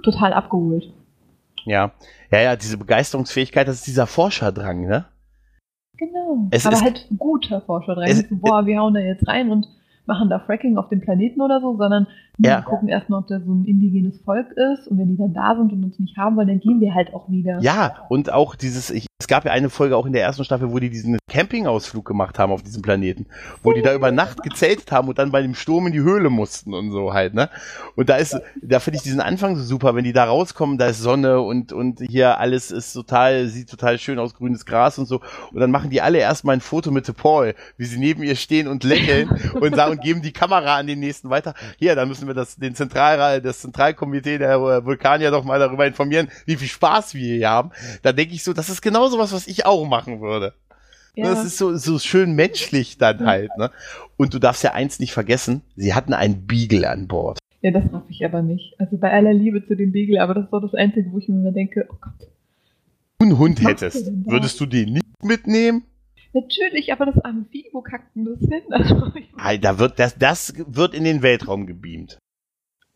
[0.03, 0.93] total abgeholt.
[1.65, 1.93] Ja,
[2.31, 5.07] ja, ja, diese Begeisterungsfähigkeit, das ist dieser Forscherdrang, ne?
[5.97, 6.49] Genau.
[6.51, 8.09] Es Aber ist- halt guter Forscherdrang.
[8.09, 9.67] Es- boah, wir hauen da jetzt rein und
[10.07, 12.07] machen da Fracking auf dem Planeten oder so, sondern
[12.39, 12.59] Ja.
[12.59, 15.55] wir gucken erstmal, ob da so ein indigenes Volk ist und wenn die dann da
[15.57, 17.61] sind und uns nicht haben wollen, dann gehen wir halt auch wieder.
[17.61, 20.73] Ja, und auch dieses, ich, es gab ja eine Folge auch in der ersten Staffel,
[20.73, 23.27] wo die diesen Campingausflug gemacht haben auf diesem Planeten,
[23.63, 26.29] wo die da über Nacht gezeltet haben und dann bei dem Sturm in die Höhle
[26.29, 27.51] mussten und so halt, ne?
[27.97, 30.87] Und da ist, da finde ich diesen Anfang so super, wenn die da rauskommen, da
[30.87, 35.07] ist Sonne und, und hier alles ist total, sieht total schön aus, grünes Gras und
[35.07, 35.21] so.
[35.53, 38.67] Und dann machen die alle erstmal ein Foto mit Paul, wie sie neben ihr stehen
[38.67, 41.55] und lächeln und sagen und geben die Kamera an den nächsten weiter.
[41.79, 45.87] Hier, da müssen wir das, den Zentralrat, das Zentralkomitee der äh, Vulkanier doch mal darüber
[45.87, 47.71] informieren, wie viel Spaß wir hier haben.
[48.03, 50.55] Da denke ich so, das ist genau sowas, was ich auch machen würde.
[51.15, 51.27] Ja.
[51.27, 53.71] Das ist so, so schön menschlich dann halt, ne?
[54.17, 57.39] Und du darfst ja eins nicht vergessen, sie hatten einen Beagle an Bord.
[57.63, 58.75] Ja, das raff ich aber nicht.
[58.79, 61.29] Also bei aller Liebe zu dem Beagle, aber das ist so das Einzige, wo ich
[61.29, 62.29] mir immer denke, oh Gott,
[63.19, 64.13] Du einen Hund du hättest, da?
[64.33, 65.85] würdest du den nicht mitnehmen?
[66.35, 68.63] Natürlich, aber das arme Vieh, wo kackt denn das hin?
[68.71, 72.19] Also, Ei, da wird, das, das wird in den Weltraum gebeamt.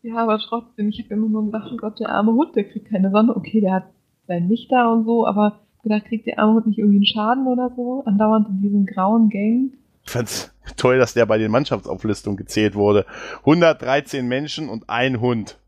[0.01, 2.89] ja, aber trotzdem, ich habe immer nur gedacht, oh Gott, der arme Hund, der kriegt
[2.89, 3.35] keine Sonne.
[3.35, 3.85] Okay, der hat
[4.27, 7.47] sein Licht da und so, aber gedacht, kriegt der arme Hund nicht irgendwie einen Schaden
[7.47, 8.03] oder so?
[8.05, 9.73] Andauernd in diesen grauen Gängen.
[10.05, 13.05] Ich fand's toll, dass der bei den Mannschaftsauflistungen gezählt wurde.
[13.39, 15.59] 113 Menschen und ein Hund.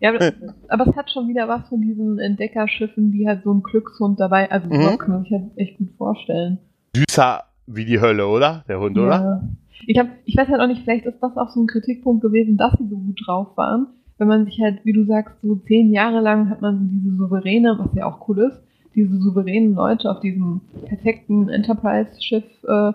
[0.00, 0.10] Ja,
[0.68, 4.50] aber, es hat schon wieder was von diesen Entdeckerschiffen, die halt so einen Glückshund dabei,
[4.50, 4.98] also Mhm.
[4.98, 6.58] kann man sich halt echt gut vorstellen.
[6.94, 8.64] Süßer wie die Hölle, oder?
[8.68, 9.10] Der Hund, oder?
[9.10, 9.42] Ja.
[9.86, 12.56] Ich, hab, ich weiß halt auch nicht, vielleicht ist das auch so ein Kritikpunkt gewesen,
[12.56, 13.86] dass sie so gut drauf waren.
[14.18, 17.16] Wenn man sich halt, wie du sagst, so zehn Jahre lang hat man so diese
[17.16, 18.60] souveräne, was ja auch cool ist,
[18.94, 22.92] diese souveränen Leute auf diesem perfekten Enterprise-Schiff äh,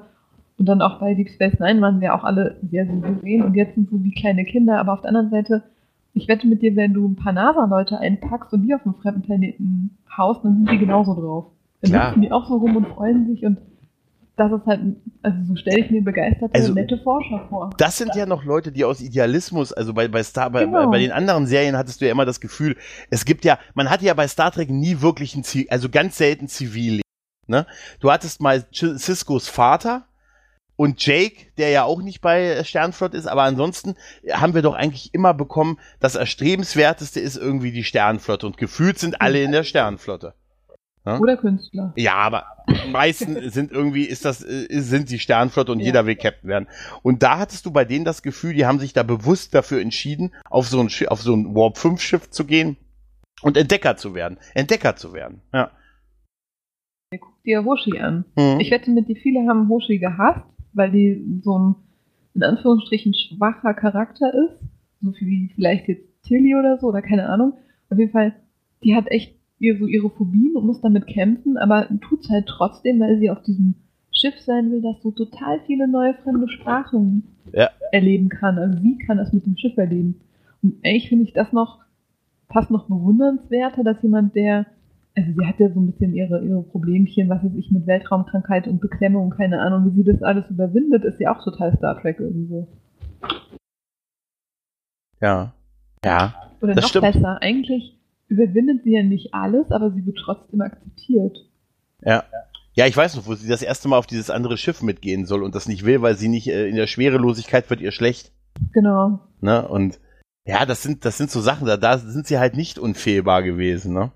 [0.57, 3.55] und dann auch bei Deep Space Nine waren sie ja auch alle sehr souverän und
[3.55, 5.63] jetzt sind so wie kleine Kinder, aber auf der anderen Seite,
[6.13, 9.21] ich wette mit dir, wenn du ein paar NASA-Leute einpackst und die auf einem fremden
[9.23, 11.45] Planeten haust, dann sind die genauso drauf.
[11.81, 12.07] Dann Klar.
[12.07, 13.57] hüpfen die auch so rum und freuen sich und
[14.37, 14.81] das ist halt,
[15.23, 17.71] also so stelle ich mir begeisterte, Also- nette Forscher vor.
[17.77, 20.89] Das sind ja noch Leute, die aus Idealismus, also bei, bei Star, bei, Genau.
[20.89, 22.77] bei, den anderen Serien hattest du ja immer das Gefühl,
[23.09, 26.17] es gibt ja, man hatte ja bei Star Trek nie wirklich ein Ziel, also ganz
[26.17, 27.01] selten Zivil.
[27.47, 27.65] Ne?
[27.99, 30.05] Du hattest mal Ciscos Vater
[30.75, 33.95] und Jake, der ja auch nicht bei Sternflott ist, aber ansonsten
[34.31, 39.19] haben wir doch eigentlich immer bekommen, das erstrebenswerteste ist irgendwie die Sternflotte und gefühlt sind
[39.21, 40.35] alle in der Sternflotte.
[41.19, 41.93] Oder Künstler.
[41.95, 42.45] Ja, aber
[42.85, 45.85] die meisten sind irgendwie, ist das, äh, sind die Sternflotte und Ja.
[45.85, 46.67] jeder will Captain werden.
[47.03, 50.33] Und da hattest du bei denen das Gefühl, die haben sich da bewusst dafür entschieden,
[50.49, 52.77] auf so ein, auf so ein Warp 5 Schiff zu gehen
[53.41, 54.37] und Entdecker zu werden.
[54.53, 55.41] Entdecker zu werden.
[55.53, 55.71] Ja.
[57.11, 58.25] Guck dir Hoshi an.
[58.35, 58.59] Mhm.
[58.59, 61.75] Ich wette mit dir, viele haben Hoshi gehasst, weil die so ein,
[62.35, 64.59] in Anführungsstrichen, schwacher Charakter ist.
[65.01, 67.53] So viel wie vielleicht jetzt Tilly oder so, oder keine Ahnung.
[67.89, 68.35] Auf jeden Fall,
[68.83, 72.99] die hat echt ihr, so ihre Phobien und muss damit kämpfen, aber tut's halt trotzdem,
[72.99, 73.75] weil sie auf diesem
[74.11, 77.69] Schiff sein will, das so total viele neue fremde Sprachen Ja.
[77.91, 78.57] erleben kann.
[78.57, 80.19] Also sie kann das mit dem Schiff erleben.
[80.63, 81.79] Und eigentlich finde ich das noch
[82.49, 84.65] fast noch bewundernswerter, dass jemand, der,
[85.15, 88.67] also sie hat ja so ein bisschen ihre, ihre Problemchen, was weiß ich, mit Weltraumkrankheit
[88.67, 92.19] und Beklemmung, keine Ahnung, wie sie das alles überwindet, ist ja auch total Star Trek
[92.19, 92.67] irgendwo.
[95.21, 95.53] Ja.
[96.05, 96.33] Ja.
[96.61, 97.05] Oder Das noch stimmt.
[97.13, 97.96] besser, eigentlich
[98.27, 101.37] überwindet sie ja nicht alles, aber sie wird trotzdem akzeptiert.
[102.01, 102.23] Ja.
[102.73, 105.41] Ja, ich weiß noch, wo sie das erste Mal auf dieses andere Schiff mitgehen soll
[105.41, 108.31] und das nicht will, weil sie nicht, äh, in der Schwerelosigkeit wird ihr schlecht.
[108.71, 109.19] Genau.
[109.41, 109.67] Ne?
[109.67, 109.99] Und
[110.45, 113.93] ja, das sind, das sind so Sachen, da, da sind sie halt nicht unfehlbar gewesen,
[113.93, 114.11] ne?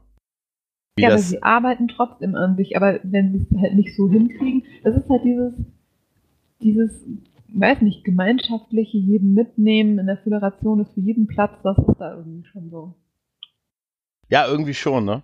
[0.96, 4.10] Wie ja, aber sie arbeiten trotzdem an sich, aber wenn sie es halt nicht so
[4.10, 5.54] hinkriegen, das ist halt dieses,
[6.62, 7.06] dieses,
[7.54, 12.16] weiß nicht, gemeinschaftliche, jeden mitnehmen, in der Föderation ist für jeden Platz, das ist da
[12.16, 12.94] irgendwie schon so.
[14.32, 15.22] Ja, irgendwie schon, ne?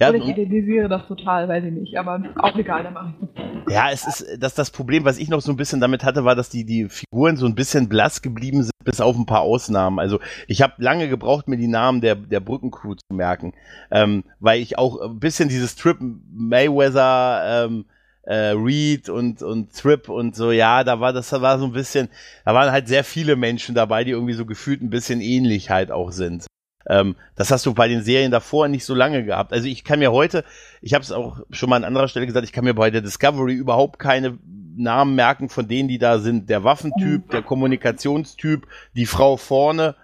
[0.00, 3.72] Ja, ich idealisiere das total, weiß ich nicht, aber auch egal, dann mache ich.
[3.72, 6.34] Ja, es ist das, das Problem, was ich noch so ein bisschen damit hatte, war,
[6.34, 9.98] dass die, die Figuren so ein bisschen blass geblieben sind, bis auf ein paar Ausnahmen.
[9.98, 13.52] Also ich habe lange gebraucht, mir die Namen der, der Brückencrew zu merken,
[13.90, 17.84] ähm, weil ich auch ein bisschen dieses Trip Mayweather, ähm,
[18.22, 22.08] äh, Reed und, und Trip und so, ja, da war das war so ein bisschen,
[22.46, 25.90] da waren halt sehr viele Menschen dabei, die irgendwie so gefühlt ein bisschen ähnlich halt
[25.92, 26.46] auch sind.
[26.88, 29.52] Ähm, das hast du bei den Serien davor nicht so lange gehabt.
[29.52, 30.44] Also ich kann mir heute,
[30.80, 33.02] ich habe es auch schon mal an anderer Stelle gesagt, ich kann mir bei der
[33.02, 34.38] Discovery überhaupt keine
[34.76, 36.48] Namen merken von denen, die da sind.
[36.48, 39.94] Der Waffentyp, der Kommunikationstyp, die Frau vorne,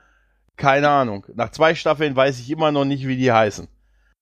[0.57, 1.27] keine Ahnung.
[1.35, 3.69] Nach zwei Staffeln weiß ich immer noch nicht, wie die heißen.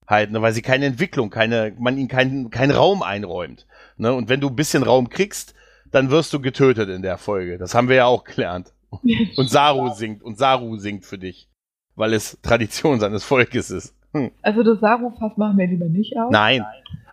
[0.06, 3.66] Halt, ne, weil sie keine Entwicklung, keine, man ihnen keinen keinen Raum einräumt.
[3.96, 4.12] Ne?
[4.12, 5.54] Und wenn du ein bisschen Raum kriegst,
[5.90, 7.56] dann wirst du getötet in der Folge.
[7.56, 8.72] Das haben wir ja auch gelernt.
[9.36, 11.48] Und Saru singt, und Saru singt für dich.
[11.96, 13.94] Weil es Tradition seines Volkes ist.
[14.12, 14.30] Hm.
[14.42, 16.30] Also das Saru-Fass machen wir lieber nicht auf.
[16.30, 16.64] Nein.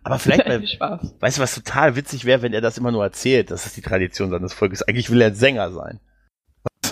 [0.03, 1.15] Aber vielleicht, bei, Spaß.
[1.19, 3.81] weißt du, was total witzig wäre, wenn er das immer nur erzählt, das ist die
[3.81, 4.83] Tradition seines Volkes.
[4.83, 5.99] Eigentlich will er Sänger sein.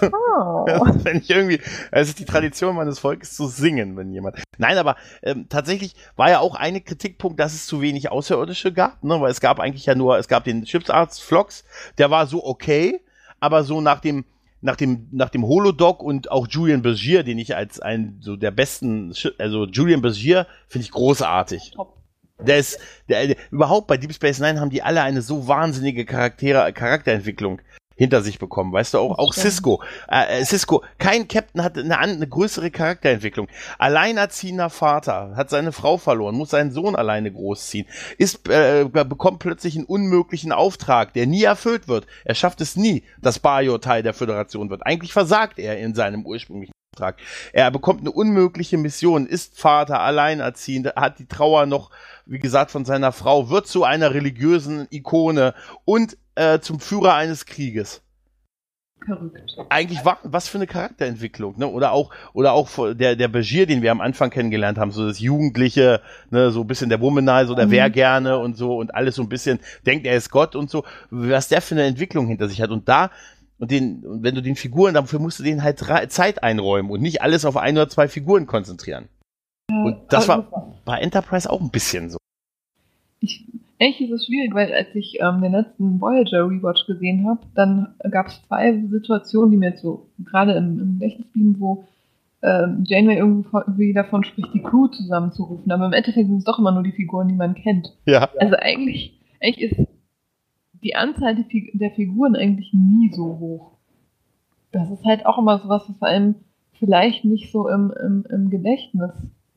[0.01, 0.65] Oh.
[1.03, 1.59] wenn ich irgendwie,
[1.91, 4.41] es ist die Tradition meines Volkes zu singen, wenn jemand.
[4.57, 9.03] Nein, aber ähm, tatsächlich war ja auch ein Kritikpunkt, dass es zu wenig Außerirdische gab,
[9.03, 9.19] ne?
[9.19, 11.65] weil es gab eigentlich ja nur, es gab den Schiffsarzt Flox,
[11.97, 13.01] der war so okay,
[13.39, 14.25] aber so nach dem
[14.61, 18.51] nach dem nach dem Holodoc und auch Julian Bergier, den ich als einen so der
[18.51, 21.71] besten, also Julian Bergier finde ich großartig.
[21.75, 21.97] Top.
[22.45, 26.05] Der ist, der, der, überhaupt bei Deep Space Nine haben die alle eine so wahnsinnige
[26.05, 27.61] Charaktere, Charakterentwicklung
[27.99, 29.33] hinter sich bekommen, weißt du, auch, auch.
[29.33, 33.49] Cisco, äh, äh, Cisco, kein Captain hat eine, eine größere Charakterentwicklung.
[33.77, 39.75] Alleinerziehender Vater, hat seine Frau verloren, muss seinen Sohn alleine großziehen, ist, äh, bekommt plötzlich
[39.75, 42.07] einen unmöglichen Auftrag, der nie erfüllt wird.
[42.23, 44.85] Er schafft es nie, dass Bayo Teil der Föderation wird.
[44.85, 47.17] Eigentlich versagt er in seinem ursprünglichen Auftrag.
[47.51, 51.91] Er bekommt eine unmögliche Mission, ist Vater, alleinerziehend, hat die Trauer noch,
[52.25, 57.45] wie gesagt, von seiner Frau, wird zu einer religiösen Ikone und äh, zum Führer eines
[57.45, 58.01] Krieges.
[59.05, 59.57] Verrückt.
[59.69, 61.67] Eigentlich war, was für eine Charakterentwicklung, ne?
[61.67, 65.19] Oder auch, oder auch der, der Begier, den wir am Anfang kennengelernt haben, so das
[65.19, 67.71] Jugendliche, ne, so ein bisschen der Womanizer oder Mhm.
[67.71, 70.83] wer gerne und so und alles so ein bisschen denkt, er ist Gott und so,
[71.11, 72.71] was der für eine Entwicklung hinter sich hat.
[72.71, 73.09] Und da,
[73.57, 75.79] und den, und wenn du den Figuren, dafür musst du denen halt
[76.11, 79.07] Zeit einräumen und nicht alles auf ein oder zwei Figuren konzentrieren.
[79.69, 82.17] Und das war bei Enterprise auch ein bisschen so.
[83.21, 83.45] Ich,
[83.79, 87.95] eigentlich ist es schwierig, weil als ich ähm, den letzten Voyager Rewatch gesehen habe, dann
[88.11, 91.85] gab es zwei Situationen, die mir jetzt so gerade im, im Gedächtnis blieben, wo
[92.41, 95.71] ähm, Janeway irgendwie, davon spricht, die Crew zusammenzurufen.
[95.71, 97.95] Aber im Endeffekt sind es doch immer nur die Figuren, die man kennt.
[98.05, 98.29] Ja.
[98.39, 99.87] Also eigentlich, eigentlich ist
[100.83, 101.35] die Anzahl
[101.73, 103.71] der Figuren eigentlich nie so hoch.
[104.71, 106.35] Das ist halt auch immer so was, was einem
[106.73, 109.11] vielleicht nicht so im, im, im Gedächtnis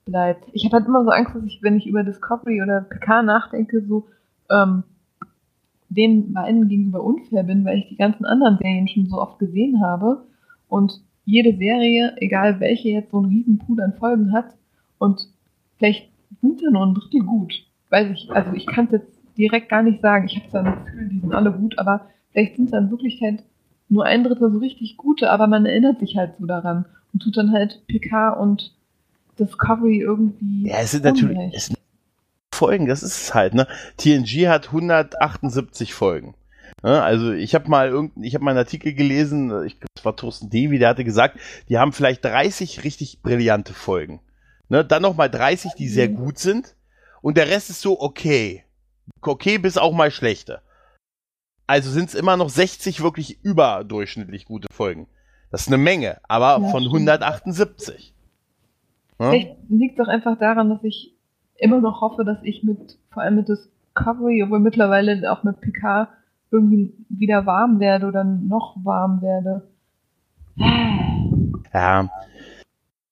[0.04, 0.48] bleibt.
[0.52, 3.82] Ich habe halt immer so Angst, dass ich, wenn ich über Discovery oder PK nachdenke,
[3.82, 4.06] so
[4.50, 4.84] ähm,
[5.88, 9.80] den beiden gegenüber unfair bin, weil ich die ganzen anderen Serien schon so oft gesehen
[9.80, 10.24] habe
[10.68, 14.56] und jede Serie, egal welche jetzt so einen riesen Pool an Folgen hat
[14.98, 15.28] und
[15.78, 16.10] vielleicht
[16.40, 17.52] sind da nur ein Drittel gut.
[17.90, 20.26] Weiß ich, also ich kann es jetzt direkt gar nicht sagen.
[20.26, 23.44] Ich habe zwar ein Gefühl, die sind alle gut, aber vielleicht sind es in Wirklichkeit
[23.88, 27.36] nur ein Drittel so richtig gute, aber man erinnert sich halt so daran und tut
[27.36, 28.74] dann halt PK und
[29.38, 30.68] Discovery irgendwie.
[30.68, 31.78] Ja, es sind natürlich, es sind
[32.54, 33.66] Folgen, das ist es halt, ne?
[33.96, 36.34] TNG hat 178 Folgen.
[36.82, 37.02] Ne?
[37.02, 40.16] Also ich habe mal irgendein, ich habe mal einen Artikel gelesen, ich glaube, es war
[40.16, 44.20] Thorsten Devi, der hatte gesagt, die haben vielleicht 30 richtig brillante Folgen.
[44.68, 44.84] Ne?
[44.84, 46.16] Dann nochmal 30, die sehr Mhm.
[46.16, 46.74] gut sind.
[47.20, 48.64] Und der Rest ist so okay.
[49.20, 50.60] Okay bis auch mal schlechte.
[51.66, 55.06] Also sind es immer noch 60 wirklich überdurchschnittlich gute Folgen.
[55.50, 56.94] Das ist eine Menge, aber Ja, von stimmt.
[57.08, 58.14] 178.
[59.30, 61.14] Vielleicht liegt es auch einfach daran, dass ich
[61.56, 66.08] immer noch hoffe, dass ich mit, vor allem mit Discovery, obwohl mittlerweile auch mit PK
[66.50, 69.68] irgendwie wieder warm werde oder noch warm werde.
[71.72, 72.10] Ja.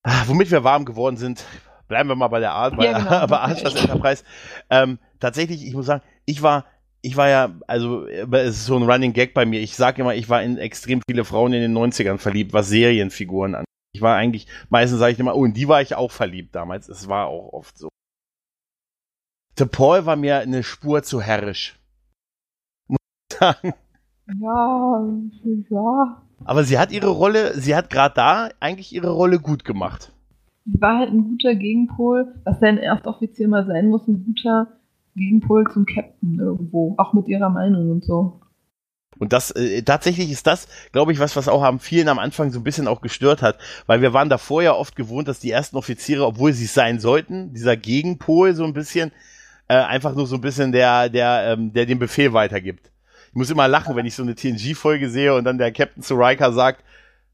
[0.03, 1.45] Ah, womit wir warm geworden sind,
[1.89, 3.27] bleiben wir mal bei der Art, bei, Ja, genau.
[3.29, 4.25] bei Archers Enterprise.
[4.71, 6.65] Ähm, tatsächlich, ich muss sagen, ich war,
[7.03, 9.61] ich war ja, also äh, es ist so ein Running Gag bei mir.
[9.61, 13.55] Ich sage immer, ich war in extrem viele Frauen in den 90ern verliebt, was Serienfiguren
[13.55, 13.65] an.
[13.93, 16.89] Ich war eigentlich, meistens sage ich immer, oh, in die war ich auch verliebt damals.
[16.89, 17.89] Es war auch oft so.
[19.59, 21.79] The Paul war mir eine Spur zu herrisch.
[22.89, 22.99] Muss
[23.31, 23.75] ich sagen.
[24.39, 25.05] Ja,
[25.71, 26.23] ja.
[26.45, 30.13] Aber sie hat ihre Rolle, sie hat gerade da eigentlich ihre Rolle gut gemacht.
[30.65, 34.69] Sie war halt ein guter Gegenpol, was dein Erstoffizier mal sein muss, ein guter
[35.17, 36.95] Gegenpol zum Captain irgendwo.
[36.97, 38.41] Auch mit ihrer Meinung und so.
[39.19, 42.53] Und das äh, tatsächlich ist das, glaube ich, was was auch am vielen am Anfang
[42.53, 45.51] so ein bisschen auch gestört hat, weil wir waren davor ja oft gewohnt, dass die
[45.51, 49.13] ersten Offiziere, obwohl sie es sein sollten, dieser Gegenpol so ein bisschen
[49.69, 52.91] äh, einfach nur so ein bisschen der der ähm, der den Befehl weitergibt.
[53.29, 56.15] Ich muss immer lachen, wenn ich so eine TNG-Folge sehe und dann der Captain zu
[56.15, 56.83] Riker sagt,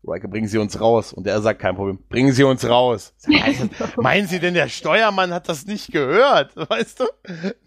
[0.05, 1.13] Riker, bringen Sie uns raus.
[1.13, 3.13] Und er sagt, kein Problem, bringen Sie uns raus.
[3.17, 3.69] Sag, "Alter,
[4.01, 6.53] Meinen Sie denn, der Steuermann hat das nicht gehört?
[6.71, 7.05] Weißt du?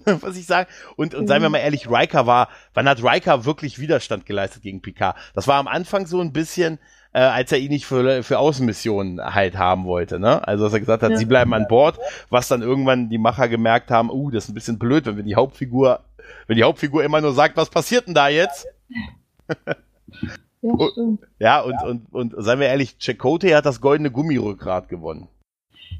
[0.22, 0.70] Was ich sage?
[0.96, 4.82] Und, und seien wir mal ehrlich, Riker war, wann hat Riker wirklich Widerstand geleistet gegen
[4.82, 5.18] Picard?
[5.34, 6.80] Das war am Anfang so ein bisschen,
[7.12, 10.48] äh, als er ihn nicht für, für Außenmissionen halt haben wollte, ne?
[10.48, 11.18] Also, dass er gesagt hat, Ja.
[11.18, 11.98] sie bleiben an Bord,
[12.30, 15.24] was dann irgendwann die Macher gemerkt haben, uh, das ist ein bisschen blöd, wenn wir
[15.24, 16.02] die Hauptfigur,
[16.48, 18.65] wenn die Hauptfigur immer nur sagt, was passiert denn da jetzt?
[20.62, 20.89] Ja, Oh.
[20.91, 21.22] stimmt.
[21.39, 25.28] Ja, und, und, und seien wir ehrlich, Chakotay hat das goldene Gummirückgrat gewonnen.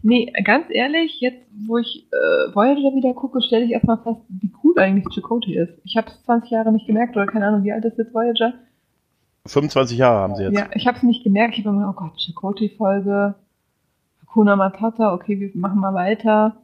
[0.02, 4.52] Nee, ganz ehrlich, jetzt wo ich äh, Voyager wieder gucke, stelle ich erstmal fest, wie
[4.64, 5.74] cool eigentlich Chakotay ist.
[5.84, 8.54] Ich habe es 20 Jahre nicht gemerkt, oder keine Ahnung, wie alt ist jetzt Voyager?
[9.46, 10.54] 25 Jahre haben sie jetzt.
[10.58, 11.58] Ja, ich habe es nicht gemerkt.
[11.58, 13.36] Ich habe immer, oh Gott, Chakotay-Folge.
[14.28, 16.58] Kuna Matata, okay, wir machen mal weiter.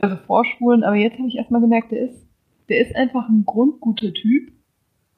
[0.00, 2.26] Also vorspulen, aber jetzt habe ich erstmal gemerkt, der ist,
[2.68, 4.50] der ist einfach ein grundguter Typ.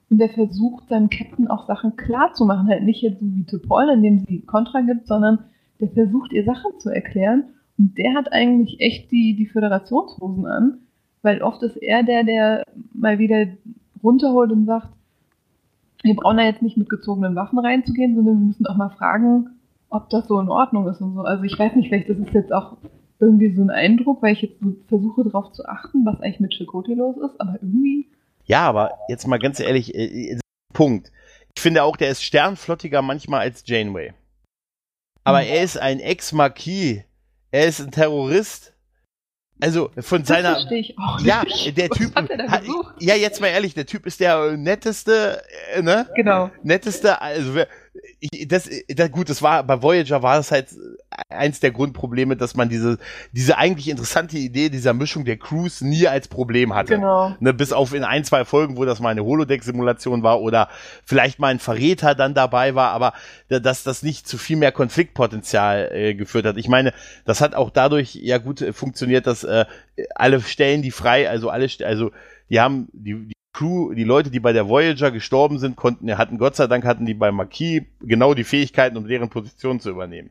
[0.08, 2.68] Und der versucht seinem Captain auch Sachen klar zu machen.
[2.68, 5.40] Halt nicht jetzt so wie zu Paul, indem sie Kontra gibt, sondern
[5.80, 7.44] der versucht ihr Sachen zu erklären.
[7.76, 10.78] Und der hat eigentlich echt die, die Föderationshosen an.
[11.22, 12.62] Weil oft ist er der, der
[12.94, 13.48] mal wieder
[14.02, 14.88] runterholt und sagt,
[16.02, 19.50] wir brauchen da jetzt nicht mit gezogenen Waffen reinzugehen, sondern wir müssen auch mal fragen,
[19.90, 21.22] ob das so in Ordnung ist und so.
[21.22, 22.76] Also ich weiß nicht, vielleicht ist es jetzt auch
[23.18, 26.94] irgendwie so ein Eindruck, weil ich jetzt versuche darauf zu achten, was eigentlich mit Chakoti
[26.94, 28.06] los ist, aber irgendwie.
[28.46, 30.40] Ja, aber jetzt mal ganz ehrlich, äh, äh
[30.72, 31.10] Punkt.
[31.54, 34.12] Ich finde auch, der ist sternflottiger manchmal als Janeway.
[35.24, 35.48] Aber mhm.
[35.48, 37.02] er ist ein Ex-Marquis.
[37.50, 38.74] Er ist ein Terrorist.
[39.60, 40.52] Also von das seiner.
[40.52, 42.14] Verstehe ich auch ja, der Was Typ.
[42.14, 46.08] Hat er ja, jetzt mal ehrlich, der Typ ist der netteste, äh, ne?
[46.14, 46.50] Genau.
[46.62, 47.68] Netteste, also wer,
[48.20, 50.68] ich, das, das, gut, das war bei Voyager war es halt
[51.28, 52.98] eins der Grundprobleme, dass man diese
[53.32, 56.94] diese eigentlich interessante Idee dieser Mischung der Crews nie als Problem hatte.
[56.94, 57.34] Genau.
[57.40, 60.68] Ne, bis auf in ein zwei Folgen, wo das mal eine Holodeck-Simulation war oder
[61.04, 63.12] vielleicht mal ein Verräter dann dabei war, aber
[63.48, 66.56] dass das nicht zu viel mehr Konfliktpotenzial äh, geführt hat.
[66.56, 66.92] Ich meine,
[67.24, 69.66] das hat auch dadurch ja gut funktioniert, dass äh,
[70.14, 72.10] alle Stellen, die frei, also alle, also
[72.48, 76.36] die haben die, die Crew, die Leute, die bei der Voyager gestorben sind, konnten, hatten
[76.36, 80.30] Gott sei Dank hatten die bei Marquis genau die Fähigkeiten, um deren Position zu übernehmen.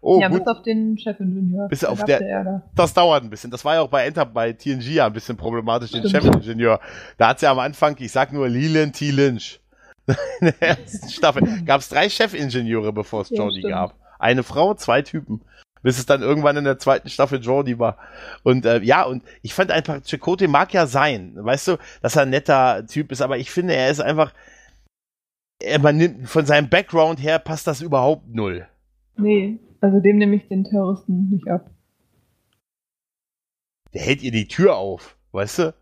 [0.00, 0.38] Oh, ja, gut.
[0.38, 1.68] bis auf den Chefingenieur.
[1.68, 2.62] Bis auf der, der da.
[2.74, 3.50] das dauert ein bisschen.
[3.50, 6.80] Das war ja auch bei Enter, bei TNG ja ein bisschen problematisch, den Chefingenieur.
[7.18, 9.10] Da hat's ja am Anfang, ich sag nur Leland T.
[9.10, 9.60] Lynch.
[10.40, 13.94] In der ersten Staffel gab es drei Chefingenieure, bevor es ja, Jodie gab.
[14.18, 15.42] Eine Frau, zwei Typen
[15.82, 17.98] bis es dann irgendwann in der zweiten Staffel Jordi war.
[18.42, 22.22] Und äh, ja, und ich fand einfach, Chakotay mag ja sein, weißt du, dass er
[22.22, 24.32] ein netter Typ ist, aber ich finde, er ist einfach,
[25.60, 28.66] er, man nimmt, von seinem Background her passt das überhaupt null.
[29.16, 31.70] Nee, also dem nehme ich den Terroristen nicht ab.
[33.92, 35.74] Der hält ihr die Tür auf, weißt du?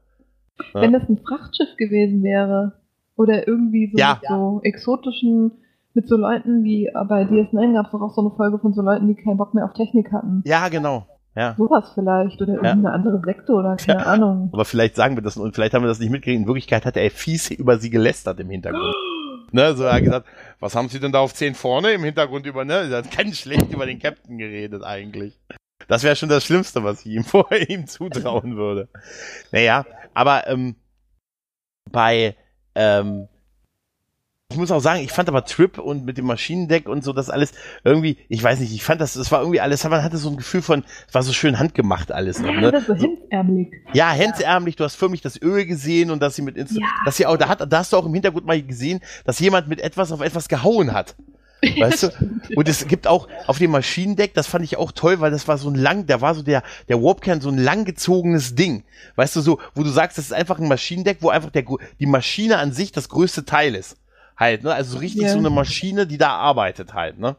[0.73, 0.99] Wenn ja.
[0.99, 2.79] das ein Frachtschiff gewesen wäre,
[3.19, 4.15] oder irgendwie so ja.
[4.15, 5.51] mit so exotischen
[5.99, 8.83] mit so Leuten wie, bei DS9 gab es doch auch so eine Folge von so
[8.83, 10.45] Leuten, die keinen Bock mehr auf Technik hatten.
[10.47, 11.09] Ja, genau.
[11.35, 11.57] Ja.
[11.59, 12.91] Sowas vielleicht oder irgendeine ja.
[12.91, 14.07] andere Sekte oder keine ja.
[14.07, 14.49] Ahnung.
[14.53, 16.41] Aber vielleicht sagen wir das und vielleicht haben wir das nicht mitgekriegt.
[16.41, 18.95] In Wirklichkeit hat er fies über sie gelästert im Hintergrund.
[19.53, 20.27] ne, so er hat gesagt,
[20.61, 22.89] was haben sie denn da auf 10 vorne im Hintergrund über, ne?
[22.91, 25.41] Er hat ganz schlecht über den Captain geredet eigentlich.
[25.89, 28.89] Das wäre schon das Schlimmste, was ich ihm vorher ihm zutrauen würde.
[29.51, 29.85] Naja,
[30.15, 30.77] aber ähm,
[31.91, 32.37] bei
[32.77, 33.29] ähm,
[34.51, 37.29] ich muss auch sagen, ich fand aber Trip und mit dem Maschinendeck und so das
[37.29, 37.53] alles
[37.85, 40.39] irgendwie, ich weiß nicht, ich fand das, das war irgendwie alles, man hatte so ein
[40.39, 42.41] Gefühl von, es war so schön handgemacht alles.
[42.41, 42.73] Noch, ne?
[42.73, 43.69] Das so hemdsärmlich.
[43.93, 46.87] Ja, hemdsärmlich, du hast förmlich das Öl gesehen und dass sie mit, Inst ja.
[47.05, 49.69] dass sie auch, da hat, da hast du auch im Hintergrund mal gesehen, dass jemand
[49.69, 51.15] mit etwas auf etwas gehauen hat.
[51.61, 52.09] Weißt du?
[52.57, 55.59] Und es gibt auch auf dem Maschinendeck, das fand ich auch toll, weil das war
[55.59, 58.85] so ein lang, da war so der, der Warpkern so ein langgezogenes Ding.
[59.17, 61.65] Weißt du, so, wo du sagst, das ist einfach ein Maschinendeck, wo einfach der,
[61.99, 63.97] die Maschine an sich das größte Teil ist
[64.39, 64.73] halt, ne?
[64.73, 65.33] Also so richtig yeah.
[65.33, 67.37] so eine Maschine, die da arbeitet halt, ne?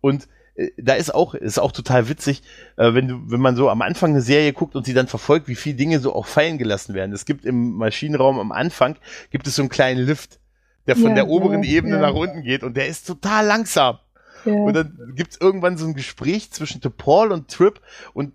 [0.00, 2.42] Und äh, da ist auch, ist auch total witzig,
[2.76, 5.48] äh, wenn du, wenn man so am Anfang eine Serie guckt und sie dann verfolgt,
[5.48, 7.12] wie viele Dinge so auch fallen gelassen werden.
[7.12, 8.96] Es gibt im Maschinenraum am Anfang,
[9.30, 10.38] gibt es so einen kleinen Lift,
[10.86, 13.98] der von ja, der oberen ja, Ebene nach unten geht und der ist total langsam.
[14.44, 17.80] Und dann gibt's irgendwann so ein Gespräch zwischen Paul und Trip
[18.14, 18.32] und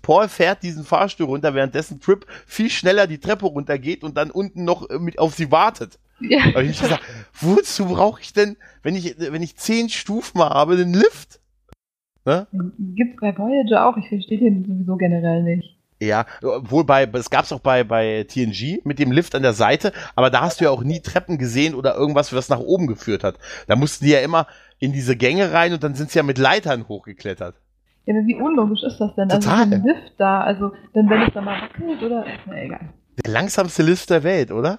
[0.00, 4.64] Paul fährt diesen Fahrstuhl runter, währenddessen Trip viel schneller die Treppe runtergeht und dann unten
[4.64, 5.98] noch mit auf sie wartet.
[6.20, 6.40] Ja.
[6.48, 7.02] Aber ich gesagt,
[7.34, 11.40] wozu brauche ich denn, wenn ich, wenn ich zehn Stufen habe, den Lift?
[12.24, 12.46] Ne?
[12.78, 15.76] Gibt's bei Voyager auch, ich verstehe den sowieso generell nicht.
[16.02, 19.92] Ja, obwohl bei, es gab's auch bei, bei TNG mit dem Lift an der Seite,
[20.16, 23.22] aber da hast du ja auch nie Treppen gesehen oder irgendwas, was nach oben geführt
[23.22, 23.38] hat.
[23.66, 24.46] Da mussten die ja immer
[24.78, 27.54] in diese Gänge rein und dann sind sie ja mit Leitern hochgeklettert.
[28.06, 29.28] Ja, aber wie unlogisch ist das denn?
[29.28, 29.60] Total.
[29.60, 32.88] Also ein Lift da, also dann wenn es da mal wackelt oder, na egal.
[33.22, 34.78] Der langsamste Lift der Welt, oder?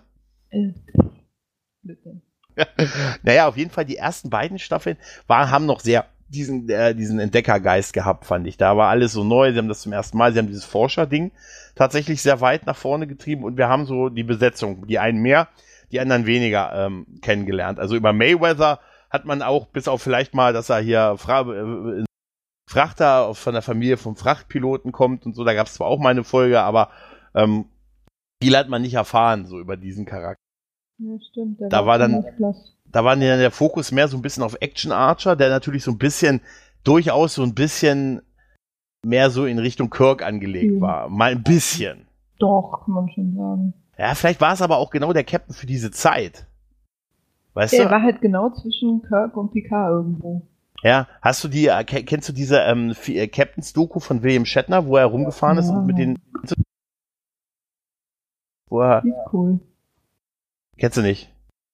[1.83, 2.21] Bitte.
[3.23, 7.19] naja, auf jeden Fall die ersten beiden Staffeln waren, haben noch sehr diesen, äh, diesen
[7.19, 8.57] Entdeckergeist gehabt, fand ich.
[8.57, 11.31] Da war alles so neu, sie haben das zum ersten Mal, sie haben dieses Forscher-Ding
[11.75, 15.49] tatsächlich sehr weit nach vorne getrieben und wir haben so die Besetzung, die einen mehr,
[15.91, 17.79] die anderen weniger ähm, kennengelernt.
[17.79, 18.79] Also über Mayweather
[19.09, 22.05] hat man auch, bis auf vielleicht mal, dass er hier Fra äh,
[22.69, 26.11] Frachter von der Familie vom Frachtpiloten kommt und so, da gab es zwar auch mal
[26.11, 26.89] eine Folge, aber
[27.35, 27.65] ähm,
[28.41, 30.40] viel hat man nicht erfahren, so über diesen Charakter.
[31.03, 31.59] Ja, stimmt.
[31.59, 32.23] da war, war dann,
[32.91, 35.91] da war dann der Fokus mehr so ein bisschen auf Action Archer, der natürlich so
[35.91, 36.41] ein bisschen,
[36.83, 38.21] durchaus so ein bisschen
[39.03, 40.81] mehr so in Richtung Kirk angelegt mhm.
[40.81, 41.09] war.
[41.09, 42.05] Mal ein bisschen.
[42.37, 43.73] Doch, kann man schon sagen.
[43.97, 46.45] Ja, vielleicht war es aber auch genau der Captain für diese Zeit.
[47.53, 47.91] Weißt der du?
[47.91, 50.43] war halt genau zwischen Kirk und Picard irgendwo.
[50.83, 54.45] Ja, hast du die, äh, ke- kennst du diese ähm, äh, Captain's Doku von William
[54.45, 56.17] Shatner, wo er rumgefahren ist und mit den,
[58.69, 59.59] wo er, cool.
[60.81, 61.31] Kennst du nicht?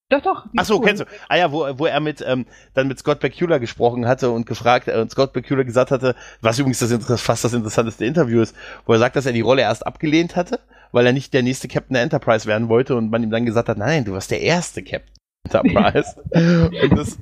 [0.10, 0.46] Doch, doch.
[0.56, 0.86] Ach so, cool.
[0.86, 1.06] kennst du.
[1.28, 4.88] Ah ja, wo, wo er mit ähm, dann mit Scott Bakula gesprochen hatte und gefragt
[4.88, 8.56] äh, und Scott Bakula gesagt hatte, was übrigens das fast das interessanteste Interview ist,
[8.86, 10.60] wo er sagt, dass er die Rolle erst abgelehnt hatte,
[10.92, 13.68] weil er nicht der nächste Captain der Enterprise werden wollte und man ihm dann gesagt
[13.68, 15.14] hat, nein, du warst der erste Captain
[15.52, 16.22] der Enterprise.
[16.84, 17.18] und das,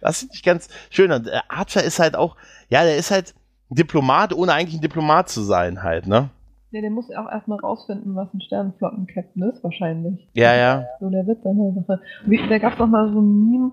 [0.00, 1.10] das finde ich ganz schön.
[1.10, 2.36] Und äh, Archer ist halt auch,
[2.68, 3.34] ja, der ist halt
[3.68, 6.30] Diplomat, ohne eigentlich ein Diplomat zu sein, halt, ne?
[6.70, 10.28] Ja, der muss ja auch erstmal rausfinden, was ein Sternenflotten-Captain ist, wahrscheinlich.
[10.34, 10.84] Ja, ja.
[11.00, 12.00] So der Witz an der Sache.
[12.26, 13.72] Wie, da gab es noch mal so ein Meme,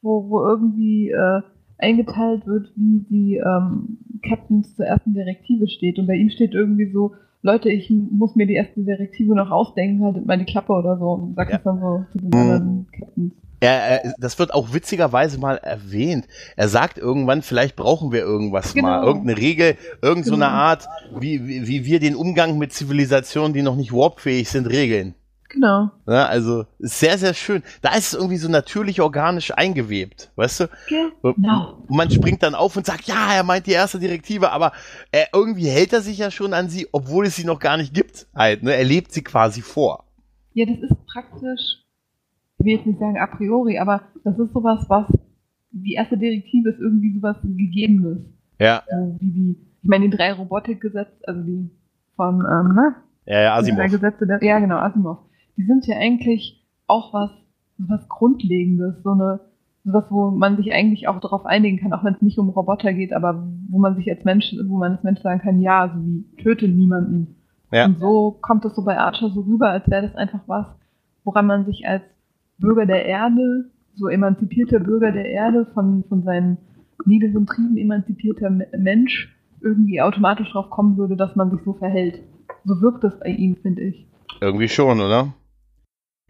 [0.00, 1.42] wo, wo irgendwie äh,
[1.78, 5.98] eingeteilt wird, wie die ähm, Captains zur ersten Direktive steht.
[5.98, 7.12] Und bei ihm steht irgendwie so,
[7.42, 11.10] Leute, ich muss mir die erste Direktive noch ausdenken, haltet mal die Klappe oder so.
[11.10, 11.56] Und sagt Ja.
[11.56, 13.32] das dann so zu den anderen Captains.
[13.62, 16.26] Er, er, das wird auch witzigerweise mal erwähnt.
[16.56, 18.88] Er sagt irgendwann, vielleicht brauchen wir irgendwas Genau.
[18.88, 20.56] mal, irgendeine Regel, irgend so eine Genau.
[20.56, 20.88] Art,
[21.18, 25.14] wie, wie, wie wir den Umgang mit Zivilisationen, die noch nicht warpfähig sind, regeln.
[25.48, 25.90] Genau.
[26.08, 27.62] Ja, also sehr, sehr schön.
[27.82, 30.68] Da ist es irgendwie so natürlich organisch eingewebt, weißt du?
[30.88, 31.76] Genau.
[31.86, 34.72] Und man springt dann auf und sagt, ja, er meint die erste Direktive, aber
[35.10, 37.92] er, irgendwie hält er sich ja schon an sie, obwohl es sie noch gar nicht
[37.94, 38.26] gibt.
[38.34, 38.74] Halt, ne?
[38.74, 40.04] Er lebt sie quasi vor.
[40.54, 41.81] Ja, das ist praktisch,
[42.62, 45.06] ich will jetzt nicht sagen a priori, aber das ist sowas, was
[45.72, 48.18] die erste Direktive ist irgendwie sowas Gegebenes.
[48.60, 51.70] Ja, So wie die, ich meine, die drei Robotikgesetze, also die
[52.14, 52.94] von, ähm, ne?
[53.26, 54.00] ja, ja Die drei Asimov.
[54.00, 55.18] Gesetze der, ja, genau, Asimov.
[55.56, 57.30] Die sind ja eigentlich auch was,
[57.78, 59.40] was Grundlegendes, so eine,
[59.82, 62.92] sowas, wo man sich eigentlich auch darauf einigen kann, auch wenn es nicht um Roboter
[62.92, 66.00] geht, aber wo man sich als Mensch, wo man als Mensch sagen kann, ja, so
[66.06, 67.34] wie töte niemanden.
[67.72, 67.86] Ja.
[67.86, 70.66] Und so kommt es so bei Archer so rüber, als wäre das einfach was,
[71.24, 72.02] woran man sich als
[72.62, 76.56] Bürger der Erde, so emanzipierter Bürger der Erde, von, von seinen
[77.04, 82.22] niederen Trieben emanzipierter Me- Mensch, irgendwie automatisch drauf kommen würde, dass man sich so verhält.
[82.64, 84.06] So wirkt es bei ihm, finde ich.
[84.40, 85.34] Irgendwie schon, oder?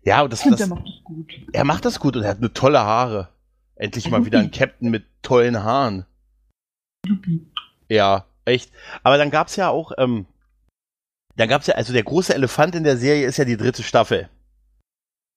[0.04, 1.32] Ja, und das, Ich finde, das, der macht das gut.
[1.52, 3.28] er macht das gut und er hat eine tolle Haare.
[3.76, 6.06] Endlich mal wieder ein Captain mit tollen Haaren.
[7.06, 7.46] Supi.
[7.88, 8.72] Ja, echt.
[9.02, 10.26] Aber dann gab's ja auch, ähm,
[11.36, 14.28] dann gab's ja, also der große Elefant in der Serie ist ja die dritte Staffel.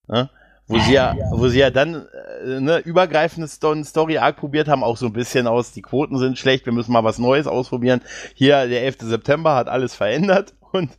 [0.08, 0.30] Ne?
[0.68, 2.06] Wo sie ja, wo sie ja dann
[2.44, 6.18] äh, ne, übergreifendes Sto- Story Arc probiert haben, auch so ein bisschen aus, die Quoten
[6.18, 8.00] sind schlecht, wir müssen mal was Neues ausprobieren.
[8.34, 8.96] Hier, der 11.
[9.02, 10.90] September hat alles verändert und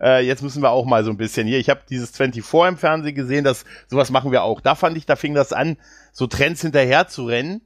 [0.00, 1.58] äh, jetzt müssen wir auch mal so ein bisschen hier.
[1.60, 4.60] Ich habe dieses 24 im Fernsehen gesehen, das sowas machen wir auch.
[4.60, 5.76] Da fand ich, da fing das an,
[6.12, 7.60] so Trends hinterher zu rennen,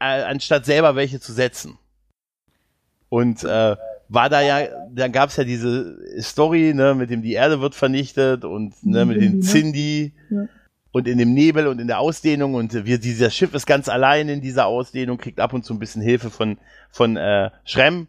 [0.00, 1.78] äh, anstatt selber welche zu setzen.
[3.10, 3.76] Und äh,
[4.08, 8.44] war da ja, dann gab's ja diese Story, ne, mit dem die Erde wird vernichtet
[8.46, 10.48] und ne, mit den Cindy, Cindy Ja.
[10.92, 14.28] Und in dem Nebel und in der Ausdehnung und wir, dieser Schiff ist ganz allein
[14.28, 16.58] in dieser Ausdehnung, kriegt ab und zu ein bisschen Hilfe von,
[16.90, 18.08] von äh, Schrem,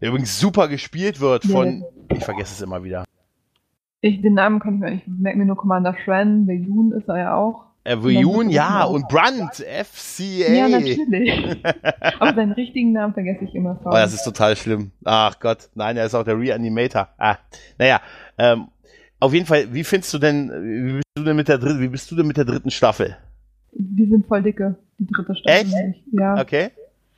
[0.00, 3.04] der übrigens super gespielt wird Ja, von, ich vergesse es immer wieder,
[4.00, 7.18] Ich, den Namen kann ich mir ich merke mir nur Commander Shran, Beyun ist er
[7.18, 7.64] ja auch.
[7.84, 7.96] äh,
[8.48, 10.52] es ja, und Brunt, FCA.
[10.52, 11.62] Ja, natürlich.
[12.18, 13.78] Aber seinen richtigen Namen vergesse ich immer.
[13.84, 14.90] Oh, das ist total schlimm.
[15.04, 17.08] Ach Gott, nein, er ist auch der Reanimator.
[17.18, 17.36] Ah,
[17.78, 18.00] naja,
[18.38, 18.68] ähm,
[19.24, 21.88] auf jeden Fall, wie findest du denn, wie bist du denn mit der dritten, wie
[21.88, 23.16] bist du denn mit der dritten Staffel?
[23.74, 25.62] die sind voll dicke, die dritte Staffel.
[25.62, 25.74] Echt?
[25.74, 26.04] nämlich.
[26.12, 26.40] Ja.
[26.40, 26.70] Okay.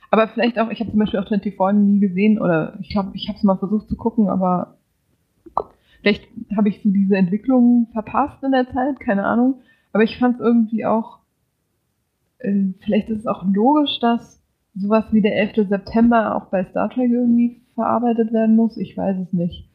[0.09, 3.27] Aber vielleicht auch, ich habe zum Beispiel auch 24 nie gesehen oder ich glaube, ich
[3.27, 4.77] habe es mal versucht zu gucken, aber
[6.01, 6.23] vielleicht
[6.55, 9.61] habe ich so diese Entwicklung verpasst in der Zeit, keine Ahnung.
[9.91, 11.19] Aber ich fand es irgendwie auch,
[12.39, 14.41] äh, vielleicht ist es auch logisch, dass
[14.75, 15.67] sowas wie der 11.
[15.67, 18.77] September auch bei Star Trek irgendwie verarbeitet werden muss.
[18.77, 19.66] Ich weiß es nicht.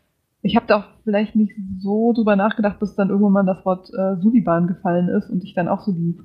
[0.44, 3.88] Ich habe da auch vielleicht nicht so drüber nachgedacht, bis dann irgendwann mal das Wort
[3.90, 6.18] äh, Suliban gefallen ist und ich dann auch so die,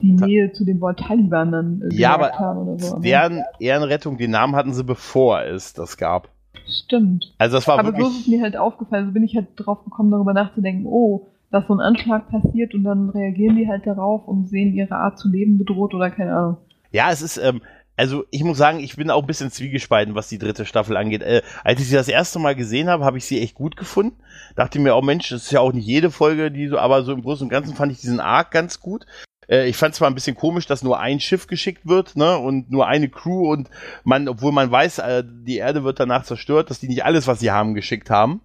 [0.00, 2.98] die Nähe zu dem Wort Taliban dann äh, Ja, aber habe oder so.
[3.00, 6.28] Deren Ehrenrettung, den Namen hatten sie bevor es das gab.
[6.68, 7.34] Stimmt.
[7.38, 9.06] Also das war Aber so ist es mir halt aufgefallen.
[9.06, 12.84] So bin ich halt drauf gekommen, darüber nachzudenken, oh, dass so ein Anschlag passiert und
[12.84, 16.56] dann reagieren die halt darauf und sehen ihre Art zu leben bedroht oder keine Ahnung.
[16.92, 17.60] ja, es ist, ähm,
[18.00, 21.22] also ich muss sagen, ich bin auch ein bisschen zwiegespalten, was die dritte Staffel angeht.
[21.22, 24.16] Äh, als ich sie das erste Mal gesehen habe, habe ich sie echt gut gefunden.
[24.56, 27.12] Dachte mir, oh Mensch, das ist ja auch nicht jede Folge, die so, aber so
[27.12, 29.04] im Großen und Ganzen fand ich diesen Arc ganz gut.
[29.48, 32.70] Äh, ich fand zwar ein bisschen komisch, dass nur ein Schiff geschickt wird, ne, und
[32.70, 33.68] nur eine Crew und
[34.04, 37.40] man, obwohl man weiß, äh, die Erde wird danach zerstört, dass die nicht alles, was
[37.40, 38.40] sie haben, geschickt haben.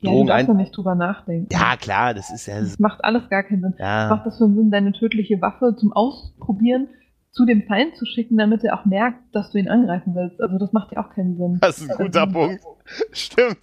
[0.00, 1.48] Ja, Drogen du darfst ein- nicht drüber nachdenken.
[1.52, 3.74] Ja, klar, das ist ja, Das macht alles gar keinen Sinn.
[3.78, 4.08] Was ja.
[4.08, 6.88] macht das für einen Sinn, deine tödliche Waffe zum Ausprobieren
[7.32, 10.40] zu dem Feind zu schicken, damit er auch merkt, dass du ihn angreifen willst?
[10.40, 11.58] Also das macht ja auch keinen Sinn.
[11.60, 12.62] Das ist ein guter Punkt.
[13.12, 13.58] Stimmt.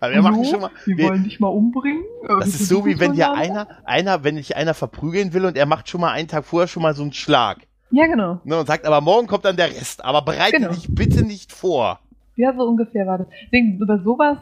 [0.00, 2.02] Aber wir machen schon mal, Wir, wir- wollen dich mal umbringen.
[2.28, 3.34] Das ist so wie wenn mal.
[3.34, 6.68] einer, einer, wenn dich einer verprügeln will und er macht schon mal einen Tag vorher
[6.68, 7.58] schon mal so einen Schlag.
[7.90, 8.40] Ja, genau.
[8.44, 10.04] Ne, und sagt, aber morgen kommt dann der Rest.
[10.04, 10.70] Aber bereite Genau.
[10.72, 12.00] dich bitte nicht vor.
[12.36, 13.26] Ja, so ungefähr war das.
[13.46, 14.38] Deswegen über sowas,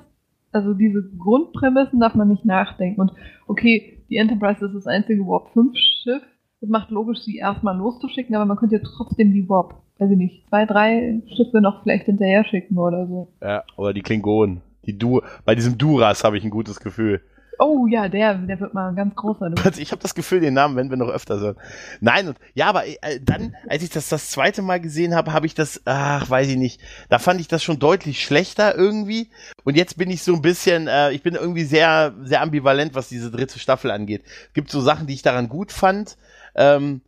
[0.53, 3.01] also diese Grundprämissen darf man nicht nachdenken.
[3.01, 3.13] Und
[3.47, 6.23] okay, die Enterprise ist das einzige Warp 5 Schiff.
[6.65, 10.17] Es macht logisch, sie erstmal loszuschicken, aber man könnte ja trotzdem die Warp, weiß ich
[10.17, 13.29] nicht, zwei, drei Schiffe noch vielleicht hinterher schicken oder so.
[13.43, 14.63] Ja, oder die Klingonen.
[14.87, 17.21] Die du bei diesem Duras habe ich ein gutes Gefühl.
[17.59, 19.51] Oh ja, der, der wird mal ein ganz großer.
[19.51, 19.63] Du.
[19.65, 21.57] Also ich habe das Gefühl, den Namen werden wir noch öfter hören.
[22.01, 25.47] Nein, und ja, aber äh, dann, als ich das das zweite Mal gesehen habe, habe
[25.47, 29.29] ich das, ach, weiß ich nicht, da fand ich das schon deutlich schlechter irgendwie.
[29.65, 33.09] Und jetzt bin ich so ein bisschen, äh, ich bin irgendwie sehr, sehr ambivalent, was
[33.09, 34.23] diese dritte Staffel angeht.
[34.49, 36.17] Es gibt so Sachen, die ich daran gut fand.
[36.55, 37.01] Ähm,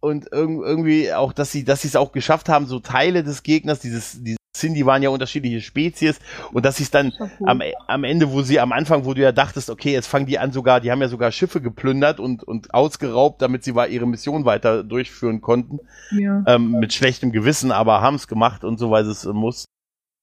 [0.00, 3.42] und irg irgendwie auch, dass sie, dass sie es auch geschafft haben, so Teile des
[3.42, 6.18] Gegners, dieses, diese Cindy waren ja unterschiedliche Spezies
[6.52, 7.30] und dass sie es dann cool.
[7.44, 10.38] am, am Ende, wo sie am Anfang, wo du ja dachtest, okay, jetzt fangen die
[10.38, 14.44] an sogar, die haben ja sogar Schiffe geplündert und, und ausgeraubt, damit sie ihre Mission
[14.44, 16.42] weiter durchführen konnten, ja.
[16.46, 19.64] ähm, mit schlechtem Gewissen, aber haben es gemacht und so, weil es äh, muss.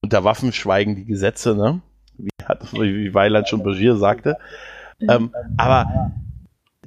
[0.04, 1.82] Unter Waffen schweigen die Gesetze, ne?
[2.18, 4.38] Wie, hat, wie Weiland schon Bashir sagte.
[5.00, 6.14] Ähm, aber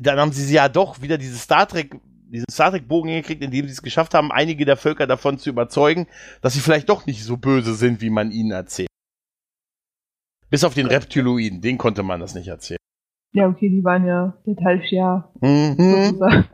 [0.00, 1.96] dann haben sie sie ja doch wieder diese Star Trek,
[2.30, 5.50] diesen Star Trek Bogen hingekriegt, indem sie es geschafft haben, einige der Völker davon zu
[5.50, 6.06] überzeugen,
[6.42, 8.88] dass sie vielleicht doch nicht so böse sind, wie man ihnen erzählt.
[10.50, 12.78] Bis auf den Reptiloiden, den konnte man das nicht erzählen.
[13.32, 15.76] ja, okay, die waren ja der Talshia Mhm.
[15.78, 16.44] sozusagen.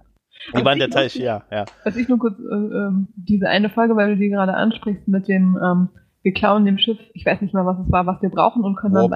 [0.55, 1.65] Die waren der Teil, ja, ja.
[1.85, 5.27] Was ich nur kurz, äh, ähm, diese eine Folge, weil du die gerade ansprichst mit
[5.27, 5.89] dem, ähm,
[6.23, 8.77] wir klauen dem Schiff, ich weiß nicht mehr, was es war, was wir brauchen und
[8.77, 9.13] können dann Warp.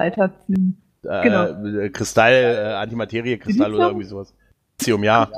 [1.01, 1.45] Genau.
[1.65, 3.89] Äh, Kristall, äh, Antimaterie-Kristall oder Silizium?
[3.89, 4.35] irgendwie sowas.
[4.79, 5.29] Lithium, ja.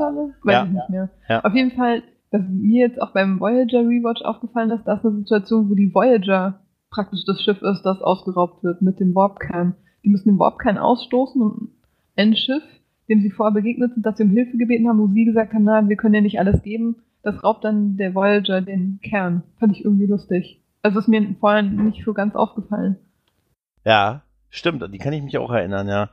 [0.44, 1.10] Weiß ich nicht mehr.
[1.28, 1.42] Ja.
[1.44, 5.18] Auf jeden Fall, was mir jetzt auch beim Voyager Rewatch aufgefallen ist, das ist eine
[5.20, 9.76] Situation, wo die Voyager praktisch das Schiff ist, das ausgeraubt wird mit dem Warpkern.
[10.04, 11.72] Die müssen den Warpkern ausstoßen und
[12.16, 12.64] ein Schiff,
[13.10, 15.64] dem sie vorher begegnet sind, das sie um Hilfe gebeten haben, wo sie gesagt haben,
[15.64, 19.44] na, wir können ja nicht alles geben, das raubt dann der Voyager den Kern.
[19.60, 20.62] Fand ich irgendwie lustig.
[20.82, 22.98] Also ist mir vorher nicht so ganz aufgefallen.
[23.86, 26.10] Ja, stimmt, an die kann ich mich auch erinnern, ja.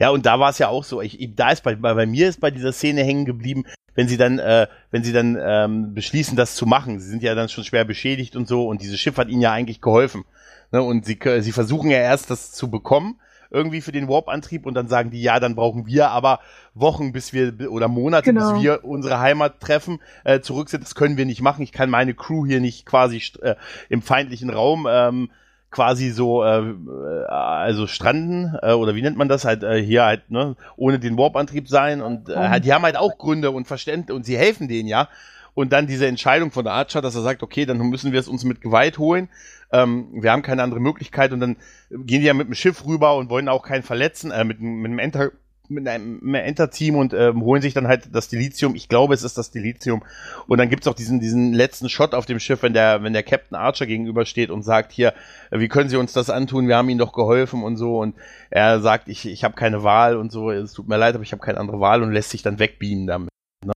[0.00, 2.40] Ja, und da war es ja auch so, ich, da ist bei, bei, mir ist
[2.40, 3.64] bei dieser Szene hängen geblieben,
[3.94, 6.98] wenn sie dann, äh, wenn sie dann ähm, beschließen, das zu machen.
[6.98, 9.52] Sie sind ja dann schon schwer beschädigt und so, und dieses Schiff hat ihnen ja
[9.52, 10.24] eigentlich geholfen.
[10.72, 10.82] Ne?
[10.82, 13.20] Und sie, sie versuchen ja erst, das zu bekommen,
[13.50, 16.40] irgendwie für den Warp-Antrieb, und dann sagen die, ja, dann brauchen wir aber
[16.74, 18.54] Wochen, bis wir, oder Monate, Genau.
[18.54, 20.82] bis wir unsere Heimat treffen, äh, zurück sind.
[20.82, 21.62] Das können wir nicht machen.
[21.62, 23.56] Ich kann meine Crew hier nicht quasi äh,
[23.90, 25.30] im feindlichen Raum ähm,
[25.72, 29.44] quasi so äh, äh, also stranden äh, oder wie nennt man das?
[29.44, 32.96] Halt äh, hier halt ne ohne den Warp-Antrieb sein und äh, halt, die haben halt
[32.96, 35.08] auch Gründe und Verständnis und sie helfen denen ja.
[35.54, 38.28] Und dann diese Entscheidung von der Archer, dass er sagt, okay, dann müssen wir es
[38.28, 39.28] uns mit Gewalt holen.
[39.70, 41.32] Ähm, wir haben keine andere Möglichkeit.
[41.32, 41.56] Und dann
[41.90, 44.86] gehen die ja mit dem Schiff rüber und wollen auch keinen verletzen, äh, mit, mit
[44.86, 45.32] einem Enter
[45.72, 48.74] mit einem Enter-Team und ähm, holen sich dann halt das Dilithium.
[48.74, 50.02] Ich glaube, es ist das Dilithium.
[50.46, 53.22] Und dann gibt's auch diesen, diesen letzten Shot auf dem Schiff, wenn der, wenn der
[53.22, 55.14] Captain Archer gegenübersteht und sagt, hier,
[55.50, 56.68] wie können Sie uns das antun?
[56.68, 57.98] Wir haben Ihnen doch geholfen und so.
[57.98, 58.14] Und
[58.50, 60.50] er sagt, ich, ich habe keine Wahl und so.
[60.50, 63.06] Es tut mir leid, aber ich habe keine andere Wahl und lässt sich dann wegbeamen
[63.06, 63.30] damit.
[63.64, 63.72] Ne?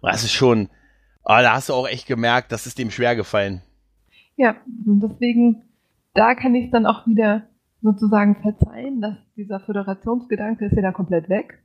[0.00, 0.68] Das ist schon,
[1.24, 3.62] ah, da hast du auch echt gemerkt, das ist dem schwer gefallen.
[4.36, 5.62] Ja, deswegen,
[6.14, 7.48] da kann ich es dann auch wieder
[7.82, 11.62] sozusagen verzeihen, dass dieser Föderationsgedanke ist ja da komplett weg.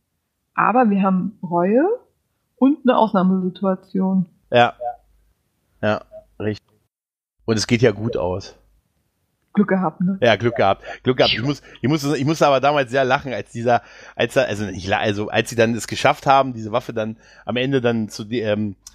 [0.54, 1.84] Aber wir haben Reue
[2.56, 4.26] und eine Ausnahmesituation.
[4.52, 4.74] Ja.
[5.82, 6.02] Ja,
[6.40, 6.68] richtig.
[7.46, 8.58] Und es geht ja gut aus.
[9.54, 10.18] Glück gehabt, ne?
[10.22, 10.84] Ja, Glück gehabt.
[11.04, 11.34] Glück gehabt.
[11.34, 13.82] Ich muss, ich muss, ich musste aber damals sehr lachen, als dieser,
[14.16, 17.56] als er, also la- also als sie dann es geschafft haben, diese Waffe dann am
[17.58, 18.87] Ende dann zu ähm, zu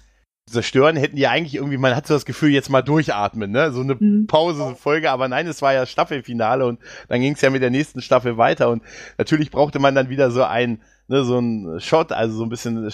[0.49, 3.71] zerstören, hätten die ja eigentlich irgendwie, man hat so das Gefühl, jetzt mal durchatmen, ne?
[3.71, 4.27] So eine Mhm.
[4.27, 7.49] Pause, so eine Folge, aber nein, es war ja Staffelfinale und dann ging es ja
[7.49, 8.83] mit der nächsten Staffel weiter und
[9.17, 12.89] natürlich brauchte man dann wieder so ein, ne, so ein Shot, also so ein bisschen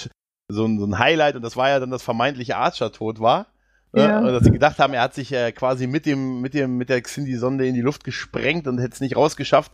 [0.51, 3.47] so ein, so ein Highlight und das war ja dann das vermeintliche Archer-Tod war.
[3.93, 4.03] Ne?
[4.03, 4.19] Ja.
[4.19, 6.89] Und dass sie gedacht haben, er hat sich äh, quasi mit dem, mit dem, mit
[6.89, 9.71] der Xindi-Sonde in die Luft gesprengt und hätte es nicht rausgeschafft.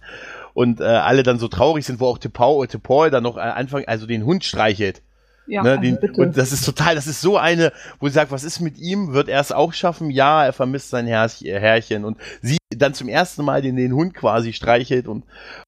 [0.54, 3.84] Und äh, alle dann so traurig sind, wo auch T'Pau, T'Pol dann noch äh, Anfang,
[3.86, 5.02] also den Hund streichelt.
[5.48, 6.22] Ja, ne, also den, bitte.
[6.22, 9.14] und das ist total, das ist so eine, wo sie sagt, was ist mit ihm?
[9.14, 10.10] Wird er es auch schaffen?
[10.10, 12.06] Ja, er vermisst sein Herr, Herrchen.
[12.06, 15.24] Und sie dann zum ersten Mal den, den Hund quasi streichelt und,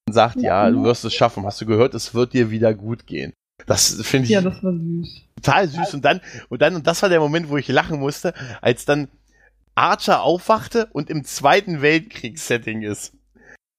[0.07, 1.45] und sagt, ja, du wirst es schaffen.
[1.45, 3.33] Hast du gehört, es wird dir wieder gut gehen.
[3.65, 5.21] Das finde ich ja, das war süß.
[5.35, 5.93] total süß.
[5.95, 9.07] Und dann, und dann, und das war der Moment, wo ich lachen musste, als dann
[9.75, 13.13] Archer aufwachte und im Zweiten Weltkriegssetting ist.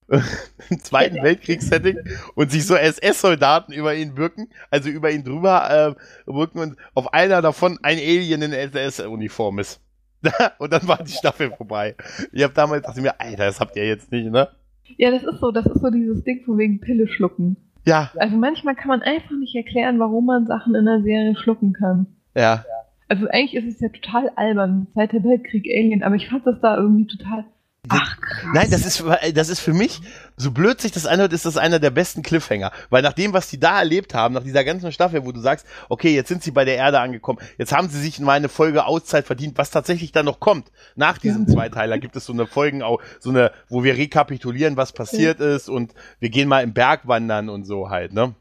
[0.71, 1.99] Im Zweiten Weltkriegssetting
[2.35, 5.97] und sich so SS-Soldaten über ihn wirken, also über ihn drüber
[6.27, 9.81] äh, wirken und auf einer davon ein Alien in SS-Uniform ist.
[10.59, 11.95] und dann war die Staffel vorbei.
[12.33, 14.49] Ich habe damals dachte mir, Alter, das habt ihr jetzt nicht, ne?
[14.97, 17.57] Ja, das ist so, das ist so dieses Ding von wegen Pille schlucken.
[17.85, 21.73] Ja, Also manchmal kann man einfach nicht erklären, warum man Sachen in einer Serie schlucken
[21.75, 22.07] kann.
[22.35, 22.65] ja,
[23.09, 26.77] Also eigentlich ist es ja total albern, Zweiter Weltkrieg, Alien, aber ich fand das da
[26.77, 27.45] irgendwie total.
[27.89, 28.51] Ach, krass.
[28.55, 29.03] Nein, das ist,
[29.35, 30.01] das ist für mich,
[30.37, 32.73] so blöd sich das anhört, ist das einer der besten Cliffhanger.
[32.91, 35.67] Weil nach dem, was die da erlebt haben, nach dieser ganzen Staffel, wo du sagst,
[35.89, 38.85] okay, jetzt sind sie bei der Erde angekommen, jetzt haben sie sich mal eine Folge
[38.85, 40.71] Auszeit verdient, was tatsächlich dann noch kommt.
[40.97, 41.55] Nach diesem Ja.
[41.55, 42.83] Zweiteiler gibt es so eine Folgen,
[43.21, 47.49] so eine, wo wir rekapitulieren, was passiert ist und wir gehen mal im Berg wandern
[47.49, 48.35] und so halt, ne?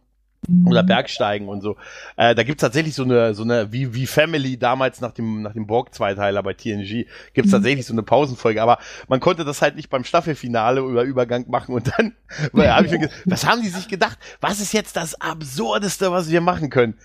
[0.66, 1.76] Oder Bergsteigen und so.
[2.16, 5.54] Äh, da gibt's tatsächlich so eine, so eine, wie, wie Family damals nach dem, nach
[5.54, 7.56] dem Borg-Zweiteiler bei TNG, gibt's Mhm.
[7.56, 11.76] tatsächlich so eine Pausenfolge, aber man konnte das halt nicht beim Staffelfinale oder Übergang machen
[11.76, 12.16] und dann,
[12.54, 14.18] weil, hab ich mir gedacht, was haben die sich gedacht?
[14.41, 16.95] Was ist jetzt das Absurdeste, was wir machen können?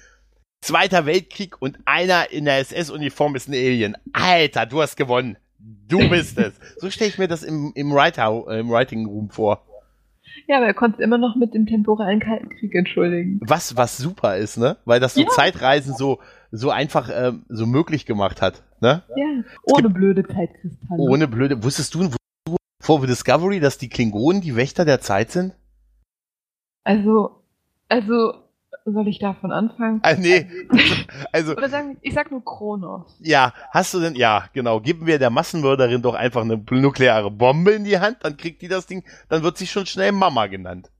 [0.60, 3.96] Zweiter Weltkrieg und einer in der SS-Uniform ist ein Alien.
[4.12, 5.36] Alter, du hast gewonnen.
[5.88, 6.54] Du bist es.
[6.78, 9.64] So stelle ich mir das im, im, Writer, im Writing Room vor.
[10.46, 13.40] Ja, aber er konnte es immer noch mit dem temporalen Kalten Krieg entschuldigen.
[13.42, 14.76] was, was super ist, ne?
[14.84, 15.28] Weil das so Ja.
[15.28, 16.18] Zeitreisen so,
[16.50, 19.02] so einfach ähm, so möglich gemacht hat, ne?
[19.16, 20.98] Ja, ohne blöde Zeitkristalle.
[21.00, 21.62] Ohne blöde.
[21.62, 25.54] Wusstest du, wusstest du vor Discovery, dass die Klingonen die Wächter der Zeit sind?
[26.84, 27.42] Also,
[27.88, 28.34] also,
[28.84, 30.00] soll ich davon anfangen?
[30.02, 30.46] Ah, nee.
[31.32, 33.16] Also, Oder sagen, ich sag nur Kronos.
[33.20, 37.70] ja, hast du denn, ja, genau, geben wir der Massenmörderin doch einfach eine nukleare Bombe
[37.72, 40.90] in die Hand, dann kriegt die das Ding, dann wird sie schon schnell Mama genannt.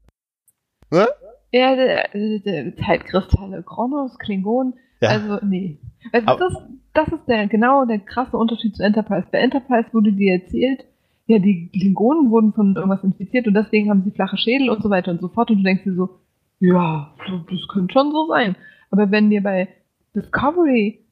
[0.90, 1.06] Ne?
[1.50, 5.10] Ja, der, der, Zeitkristalle, Kronos, Klingon, Ja.
[5.10, 5.78] also nee.
[6.12, 6.56] Also Aber- das,
[6.94, 9.26] das ist der genau der krasse Unterschied zu Enterprise.
[9.30, 10.84] Bei Enterprise wurde dir erzählt,
[11.26, 14.90] ja, die Klingonen wurden von irgendwas infiziert und deswegen haben sie flache Schädel und so
[14.90, 15.50] weiter und so fort.
[15.50, 16.18] Und du denkst dir so,
[16.62, 17.12] ja,
[17.50, 18.56] das könnte schon so sein.
[18.90, 19.68] Aber wenn dir bei
[20.14, 21.04] Discovery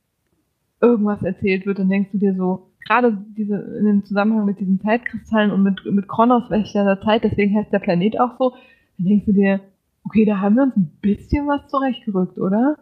[0.80, 4.80] irgendwas erzählt wird, dann denkst du dir so, gerade diese, in dem Zusammenhang mit diesen
[4.80, 8.50] Zeitkristallen und mit, mit Kronos Wächter der Zeit, deswegen heißt der Planet auch so,
[8.96, 9.60] dann denkst du dir,
[10.04, 12.76] okay, da haben wir uns ein bisschen was zurechtgerückt, oder?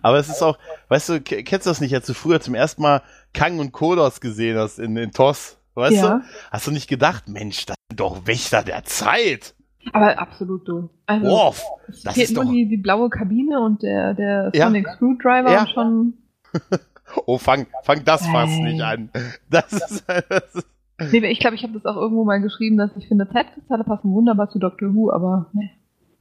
[0.00, 0.58] Aber es ist auch,
[0.88, 3.02] weißt du, kennst du das nicht, als du früher zum ersten Mal
[3.34, 5.58] Kang und Kodos gesehen hast in, in TOS?
[5.74, 6.18] Weißt Ja.
[6.18, 6.24] du?
[6.50, 9.54] Hast du nicht gedacht, Mensch, das sind doch Wächter der Zeit.
[9.92, 10.90] Aber absolut du.
[11.06, 14.50] Also, Worf, es das fehlt ist nur doch- die, die blaue Kabine und der, der
[14.54, 14.66] Ja.
[14.66, 15.60] Sonic Screwdriver Ja.
[15.62, 16.14] und schon.
[17.26, 18.72] Oh, fang, fang das fast Hey.
[18.72, 19.10] nicht an.
[19.50, 20.66] Das ist, das ist
[21.12, 24.10] Nee, ich glaube, ich habe das auch irgendwo mal geschrieben, dass ich finde, Zeitkristalle passen
[24.12, 25.68] wunderbar zu Doctor Who, aber ne.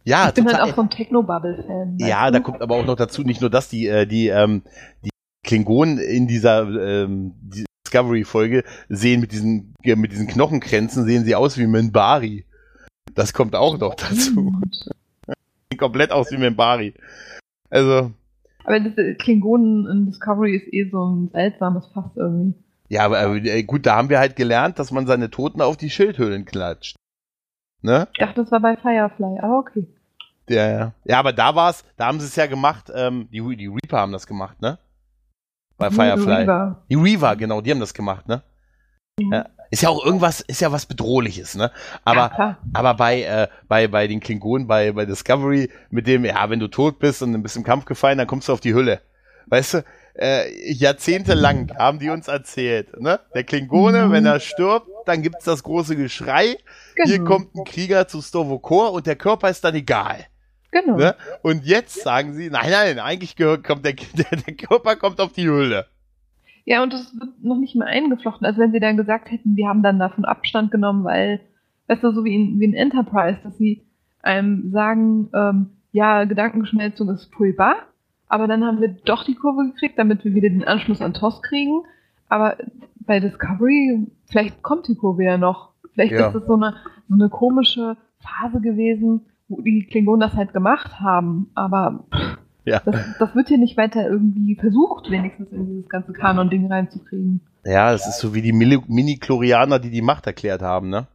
[0.03, 0.59] ja, ich bin total.
[0.61, 1.97] halt auch so ein Techno-Bubble-Fan.
[1.99, 2.41] ja, weißt da du?
[2.43, 4.63] kommt aber auch noch dazu, nicht nur das, die, äh, die, ähm,
[5.05, 5.11] die
[5.45, 11.35] Klingonen in dieser ähm, die Discovery-Folge sehen mit diesen, äh, mit diesen Knochenkränzen, sehen sie
[11.35, 12.45] aus wie Minbari.
[13.13, 14.53] Das kommt auch noch dazu.
[14.71, 16.93] Sehen komplett aus wie Minbari.
[17.69, 18.11] Also,
[18.63, 22.53] Aber das äh, Klingonen in Discovery ist eh so ein seltsames Fass irgendwie.
[22.89, 25.89] ja, aber äh, gut, da haben wir halt gelernt, dass man seine Toten auf die
[25.89, 26.95] Schildhöhlen klatscht.
[27.81, 28.07] Ne?
[28.13, 29.87] Ich dachte, das war bei Firefly, aber okay.
[30.49, 30.93] Ja, ja.
[31.05, 34.11] Ja, aber da war's, da haben sie es ja gemacht, ähm, die, die Reaper haben
[34.11, 34.77] das gemacht, ne?
[35.77, 36.43] Bei Firefly.
[36.43, 36.83] Reaver.
[36.89, 38.43] Die Reaver, genau, die haben das gemacht, ne?
[39.19, 39.33] Mhm.
[39.33, 39.45] Ja.
[39.71, 41.71] Ist ja auch irgendwas, ist ja was Bedrohliches, ne?
[42.03, 46.49] Aber, ja, aber bei, äh, bei, bei den Klingonen, bei, bei Discovery, mit dem, ja,
[46.49, 48.73] wenn du tot bist und ein bisschen im Kampf gefallen, dann kommst du auf die
[48.73, 48.99] Hülle.
[49.47, 53.21] Weißt du, äh, jahrzehntelang haben die uns erzählt, ne?
[53.33, 54.11] Der Klingone, Mhm.
[54.11, 56.57] wenn er stirbt, dann gibt's das große Geschrei.
[57.05, 57.29] Hier Genau.
[57.31, 60.25] kommt ein Krieger zu Stovokor und der Körper ist dann egal.
[60.71, 60.97] Genau.
[60.97, 61.15] Ne?
[61.41, 65.31] Und jetzt sagen sie, nein, nein, eigentlich gehört, kommt der, der, der Körper kommt auf
[65.33, 65.87] die Hülle.
[66.65, 68.45] Ja, und das wird noch nicht mal eingeflochten.
[68.45, 71.39] Also wenn sie dann gesagt hätten, wir haben dann davon Abstand genommen, weil,
[71.87, 73.83] weißt du, so wie in, wie in Enterprise, dass sie
[74.21, 77.75] einem sagen, ähm, ja, Gedankenschmelzung ist furchtbar,
[78.27, 81.41] aber dann haben wir doch die Kurve gekriegt, damit wir wieder den Anschluss an TOS
[81.41, 81.81] kriegen.
[82.29, 82.55] Aber
[83.01, 85.71] bei Discovery, vielleicht kommt die Kurve ja noch.
[85.93, 86.27] Vielleicht Ja.
[86.27, 86.75] ist das so eine,
[87.09, 91.49] so eine komische Phase gewesen, wo die Klingonen das halt gemacht haben.
[91.55, 92.81] Aber pff, Ja.
[92.85, 97.41] das, das wird hier nicht weiter irgendwie versucht, wenigstens in dieses ganze Kanon-Ding reinzukriegen.
[97.63, 101.07] Ja, es ist so wie die Mini-Chlorianer, die die Macht erklärt haben, ne?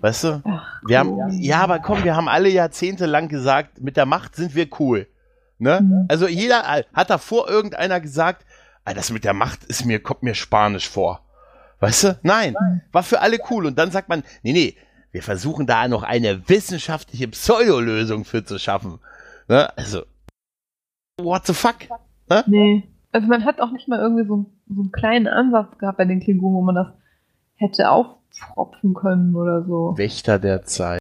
[0.00, 0.42] Weißt du?
[0.44, 1.28] Ach, Wir haben, cool.
[1.32, 5.06] ja, aber komm, wir haben alle Jahrzehnte lang gesagt, mit der Macht sind wir cool.
[5.58, 5.80] Ne?
[5.80, 6.04] Mhm.
[6.08, 8.44] Also jeder äh, hat davor irgendeiner gesagt,
[8.84, 11.22] ah, das mit der Macht ist mir, kommt mir spanisch vor.
[11.80, 12.18] Weißt du?
[12.22, 12.54] Nein,
[12.92, 13.64] war für alle cool.
[13.66, 14.76] Und dann sagt man, nee, nee,
[15.12, 18.98] wir versuchen da noch eine wissenschaftliche Pseudolösung für zu schaffen.
[19.48, 19.72] Ne?
[19.76, 20.02] Also,
[21.20, 21.76] what the fuck?
[22.46, 22.88] Nee.
[23.12, 26.20] Also man hat auch nicht mal irgendwie so, so einen kleinen Ansatz gehabt bei den
[26.20, 26.88] Klingonen, wo man das
[27.56, 29.96] hätte aufpropfen können oder so.
[29.96, 30.98] Wächter der Zeit.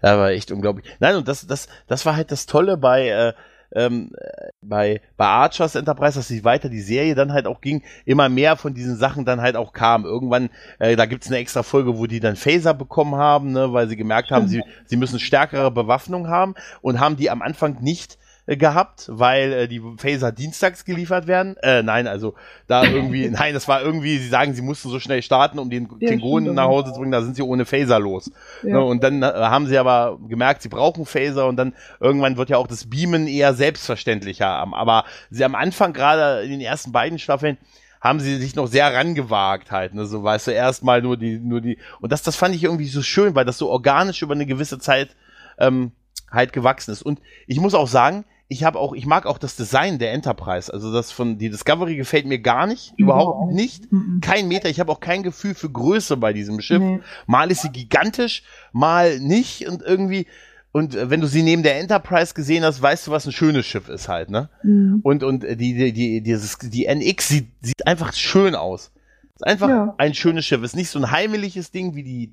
[0.00, 0.86] Das war echt unglaublich.
[0.98, 3.32] Nein, und das, das, das war halt das Tolle bei, äh,
[3.72, 7.84] ähm, äh, bei, bei Archers Enterprise, dass sich weiter die Serie dann halt auch ging,
[8.06, 10.04] immer mehr von diesen Sachen dann halt auch kam.
[10.04, 13.88] Irgendwann, äh, da gibt's eine extra Folge, wo die dann Phaser bekommen haben, ne, weil
[13.88, 18.18] sie gemerkt haben, sie, sie müssen stärkere Bewaffnung haben und haben die am Anfang nicht
[18.46, 21.56] gehabt, weil äh, die Phaser dienstags geliefert werden.
[21.58, 22.34] Äh, nein, also
[22.66, 25.88] da irgendwie, nein, das war irgendwie, sie sagen, sie mussten so schnell starten, um den
[25.98, 28.30] Ja, Klingonen nach Hause zu bringen, da sind sie ohne Phaser los.
[28.62, 28.74] Ja.
[28.74, 32.50] Ne, und dann äh, haben sie aber gemerkt, sie brauchen Phaser und dann irgendwann wird
[32.50, 34.48] ja auch das Beamen eher selbstverständlicher.
[34.48, 37.58] Aber sie am Anfang, gerade in den ersten beiden Staffeln,
[38.00, 41.60] haben sie sich noch sehr rangewagt halt, ne, so weißt du, erstmal nur die, nur
[41.60, 44.46] die, und das, das fand ich irgendwie so schön, weil das so organisch über eine
[44.46, 45.10] gewisse Zeit
[45.58, 45.92] ähm,
[46.30, 47.02] halt gewachsen ist.
[47.02, 50.72] Und ich muss auch sagen, ich habe auch, ich mag auch das Design der Enterprise,
[50.74, 54.20] also das von, die Discovery gefällt mir gar nicht, überhaupt nicht, Mhm.
[54.20, 56.80] kein Meter, ich habe auch kein Gefühl für Größe bei diesem Schiff.
[56.80, 56.98] Nee.
[57.26, 60.26] Mal ist sie gigantisch, mal nicht und irgendwie,
[60.72, 63.66] und äh, wenn du sie neben der Enterprise gesehen hast, weißt du, was ein schönes
[63.66, 64.48] Schiff ist halt, ne?
[64.64, 64.98] Mhm.
[65.04, 68.90] Und, und äh, die, die, die, dieses, die NX sieht, sieht einfach schön aus.
[69.36, 69.94] Ist einfach Ja.
[69.98, 70.62] ein schönes Schiff.
[70.64, 72.32] Ist nicht so ein heimeliges Ding wie die,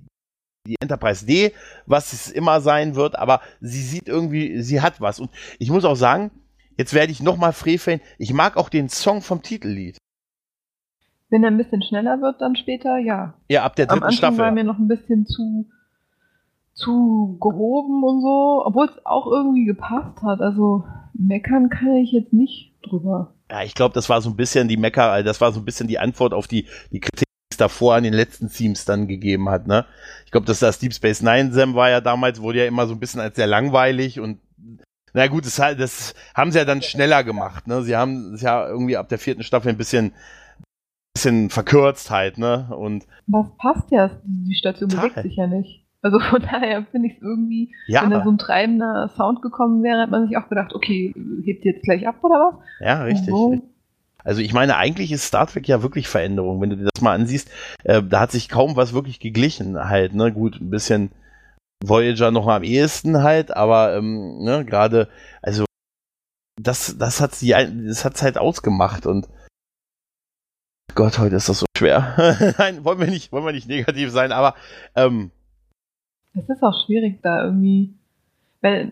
[0.67, 1.53] die Enterprise D,
[1.85, 5.19] was es immer sein wird, aber sie sieht irgendwie, sie hat was.
[5.19, 6.31] Und ich muss auch sagen,
[6.77, 9.97] jetzt werde ich nochmal freveln, ich mag auch den Song vom Titellied.
[11.29, 13.33] Wenn er ein bisschen schneller wird, dann später, ja.
[13.49, 14.37] Ja, ab der Am dritten Anfang Staffel.
[14.39, 15.65] war mir noch ein bisschen zu,
[16.73, 20.39] zu gehoben und so, obwohl es auch irgendwie gepasst hat.
[20.39, 23.33] Also meckern kann ich jetzt nicht drüber.
[23.49, 25.87] Ja, ich glaube, das war so ein bisschen die Mecker, das war so ein bisschen
[25.87, 29.85] die Antwort auf die, die Kritik, davor an den letzten Themes dann gegeben hat, ne?
[30.25, 32.93] Ich glaube, dass das Deep Space Nine Sam war ja damals, wurde ja immer so
[32.93, 34.39] ein bisschen als sehr langweilig und
[35.13, 37.81] na gut, das, das haben sie ja dann schneller gemacht, ne?
[37.83, 40.11] Sie haben es ja irgendwie ab der vierten Staffel ein bisschen,
[41.15, 42.67] bisschen verkürzt halt, ne?
[42.77, 44.11] Und Was passt ja?
[44.23, 45.09] Die Station Total.
[45.09, 45.85] bewegt sich ja nicht.
[46.01, 49.81] Also von daher finde ich es irgendwie, ja, wenn da so ein treibender Sound gekommen
[49.81, 52.85] wäre, hat man sich auch gedacht, okay, hebt die jetzt gleich ab oder was?
[52.85, 53.33] ja, richtig.
[53.33, 53.57] Oh,
[54.27, 56.59] Also ich meine, eigentlich ist Star Trek ja wirklich Veränderung.
[56.59, 57.49] Wenn du dir das mal ansiehst,
[57.85, 60.33] äh, da hat sich kaum was wirklich geglichen halt, ne?
[60.33, 61.11] Gut, ein bisschen
[61.81, 65.07] Voyager noch am ehesten halt, aber ähm, ne, gerade,
[65.41, 65.63] also
[66.61, 69.29] das, das hat sie, das hat's halt ausgemacht und
[70.93, 72.55] Gott, heute ist das so schwer.
[72.57, 74.55] Nein, wollen wir nicht, wollen wir nicht negativ sein, aber
[74.95, 75.31] ähm,
[76.33, 77.93] Es ist auch schwierig da irgendwie,
[78.61, 78.91] weil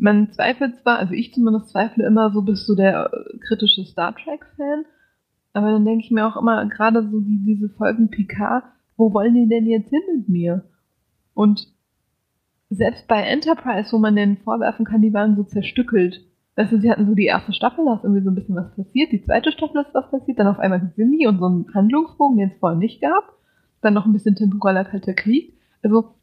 [0.00, 4.14] man zweifelt zwar, also ich zumindest zweifle immer so, bist du der äh, kritische Star
[4.14, 4.84] Trek-Fan,
[5.52, 8.64] aber dann denke ich mir auch immer, gerade so die, diese Folgen Picard,
[8.96, 10.64] wo wollen die denn jetzt hin mit mir?
[11.34, 11.68] Und
[12.70, 16.24] selbst bei Enterprise, wo man denen vorwerfen kann, die waren so zerstückelt.
[16.56, 18.74] Weißt du, sie hatten so die erste Staffel, da ist irgendwie so ein bisschen was
[18.74, 21.74] passiert, die zweite Staffel ist was passiert, dann auf einmal sind die und so einen
[21.74, 23.34] Handlungsbogen, den es vorher nicht gab,
[23.82, 25.54] dann noch ein bisschen temporaler kalter Krieg.
[25.82, 26.14] Also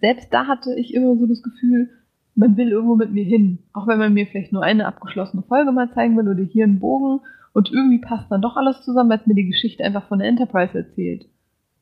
[0.00, 1.90] selbst da hatte ich immer so das Gefühl,
[2.34, 3.58] man will irgendwo mit mir hin.
[3.72, 6.80] Auch wenn man mir vielleicht nur eine abgeschlossene Folge mal zeigen will oder hier einen
[6.80, 7.20] Bogen
[7.52, 10.28] und irgendwie passt dann doch alles zusammen, weil es mir die Geschichte einfach von der
[10.28, 11.26] Enterprise erzählt.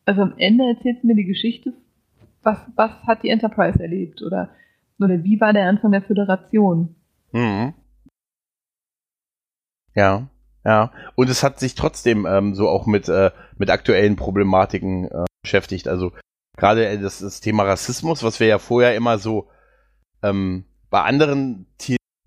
[0.04, 1.72] Also am Ende erzählt es mir die Geschichte,
[2.42, 4.50] was, was hat die Enterprise erlebt oder,
[4.98, 6.94] oder wie war der Anfang der Föderation.
[7.32, 7.72] Mhm.
[9.94, 10.28] Ja,
[10.64, 10.92] ja.
[11.14, 15.88] Und es hat sich trotzdem ähm, so auch mit, äh, mit aktuellen Problematiken äh, beschäftigt.
[15.88, 16.12] Also
[16.56, 19.48] gerade das, das Thema Rassismus, was wir ja vorher immer so
[20.22, 21.66] ähm, bei anderen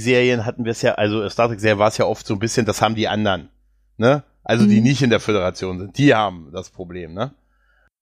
[0.01, 2.39] Serien hatten wir es ja, also Star Trek Serie war es ja oft so ein
[2.39, 3.49] bisschen, das haben die anderen,
[3.97, 4.23] ne?
[4.43, 4.83] Also die Mhm.
[4.83, 7.33] nicht in der Föderation sind, die haben das Problem, ne?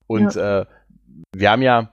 [0.07, 0.65] Und äh,
[1.33, 1.91] wir haben ja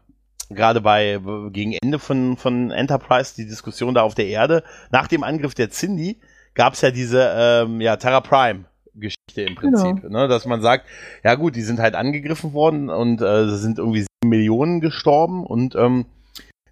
[0.48, 1.20] gerade bei
[1.52, 5.70] gegen Ende von, von Enterprise die Diskussion da auf der Erde, nach dem Angriff der
[5.70, 6.18] Cindy,
[6.54, 10.26] gab es ja diese ähm, ja, Terra Prime Geschichte im Prinzip, ne?
[10.26, 10.86] dass man sagt,
[11.22, 15.76] ja gut, die sind halt angegriffen worden und äh, sind irgendwie sieben Millionen gestorben und
[15.76, 16.06] ähm,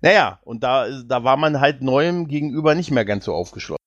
[0.00, 3.78] naja, und da, da war man halt neuem gegenüber nicht mehr ganz so aufgeschlossen.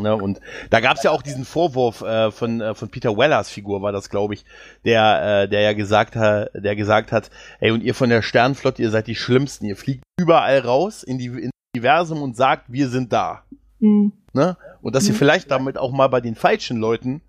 [0.00, 0.40] Ne, und
[0.70, 3.92] da gab es ja auch diesen Vorwurf äh, von, äh, von Peter Wellers Figur, war
[3.92, 4.46] das, glaube ich,
[4.86, 7.30] der, äh, der ja gesagt hat, der gesagt hat,
[7.60, 11.18] ey, und ihr von der Sternflotte, ihr seid die Schlimmsten, ihr fliegt überall raus in
[11.18, 13.44] die ins Universum und sagt, wir sind da.
[13.80, 14.12] Mhm.
[14.32, 14.56] Ne?
[14.80, 15.18] Und dass ihr Mhm.
[15.18, 17.20] vielleicht damit auch mal bei den falschen Leuten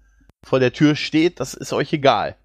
[0.46, 2.36] vor der Tür steht, das ist euch egal.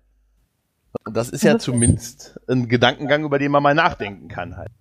[1.07, 4.72] Und das ist ja zumindest ein Gedankengang, über den man mal nachdenken kann halt.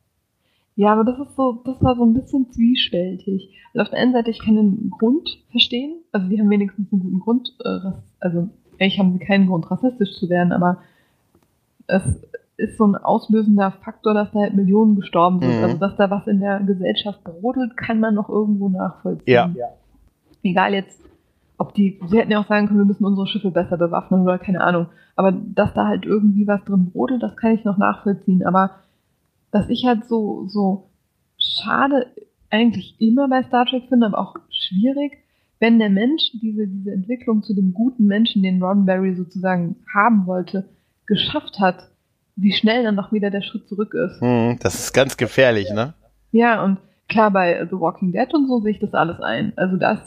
[0.75, 3.49] Ja, aber das ist so, das war so ein bisschen zwiespältig.
[3.73, 6.01] Also auf der einen Seite, ich kann den Grund verstehen.
[6.11, 8.49] Also die haben wenigstens einen guten Grund, äh, rass- also
[8.79, 10.79] eigentlich haben sie keinen Grund, rassistisch zu werden, aber
[11.87, 12.03] es
[12.57, 15.57] ist so ein auslösender Faktor, dass da halt Millionen gestorben sind.
[15.57, 15.63] Mhm.
[15.63, 19.25] Also dass da was in der Gesellschaft brodelt, kann man noch irgendwo nachvollziehen.
[19.33, 19.49] Ja.
[20.43, 20.99] Egal jetzt,
[21.57, 24.37] ob die, sie hätten ja auch sagen können, wir müssen unsere Schiffe besser bewaffnen oder
[24.39, 24.87] keine Ahnung.
[25.15, 28.45] Aber dass da halt irgendwie was drin brodelt, das kann ich noch nachvollziehen.
[28.45, 28.71] Aber
[29.55, 30.89] dass ich halt so, so
[31.37, 32.07] schade
[32.49, 35.13] eigentlich immer bei Star Trek finde, aber auch schwierig,
[35.59, 40.67] wenn der Mensch diese, diese Entwicklung zu dem guten Menschen, den Roddenberry sozusagen haben wollte,
[41.05, 41.89] geschafft hat,
[42.35, 44.19] wie schnell dann noch wieder der Schritt zurück ist.
[44.19, 45.93] Hm, das ist ganz gefährlich, ne?
[46.33, 49.53] Ja, und klar, bei The Walking Dead und so sehe ich das alles ein.
[49.55, 49.99] Also das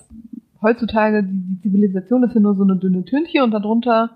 [0.60, 4.10] heutzutage, die, Zivilisation ist ja nur so eine dünne Tünche und darunter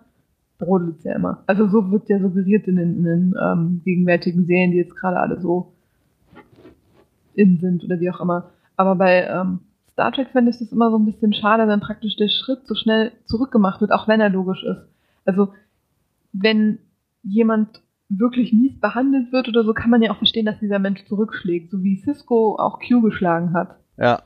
[0.62, 1.42] brodelt es ja immer.
[1.46, 5.18] Also so wird ja suggeriert in den, in den ähm, gegenwärtigen Serien, die jetzt gerade
[5.18, 5.72] alle so
[7.34, 8.50] in sind oder wie auch immer.
[8.76, 9.60] Aber bei ähm,
[9.90, 12.74] Star Trek finde ich das immer so ein bisschen schade, wenn praktisch der Schritt so
[12.74, 14.88] schnell zurückgemacht wird, auch wenn er logisch ist.
[15.24, 15.48] Also
[16.32, 16.78] wenn
[17.22, 21.04] jemand wirklich mies behandelt wird oder so, kann man ja auch verstehen, dass dieser Mensch
[21.04, 23.76] zurückschlägt, so wie Cisco auch Q geschlagen hat.
[23.96, 24.22] Ja,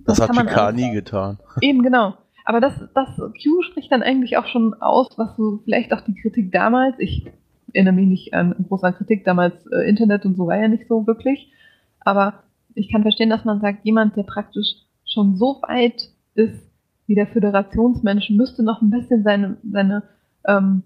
[0.00, 1.38] das, das hat Picard nie getan.
[1.60, 2.14] Eben, genau.
[2.48, 6.14] Aber das, das Q spricht dann eigentlich auch schon aus, was so vielleicht auch die
[6.14, 7.30] Kritik damals, ich
[7.74, 11.06] erinnere mich nicht an große Kritik, damals äh, Internet und so war ja nicht so
[11.06, 11.52] wirklich,
[12.00, 12.44] aber
[12.74, 16.72] ich kann verstehen, dass man sagt, jemand, der praktisch schon so weit ist
[17.06, 20.04] wie der Föderationsmensch, müsste noch ein bisschen seine, seine
[20.46, 20.84] ähm,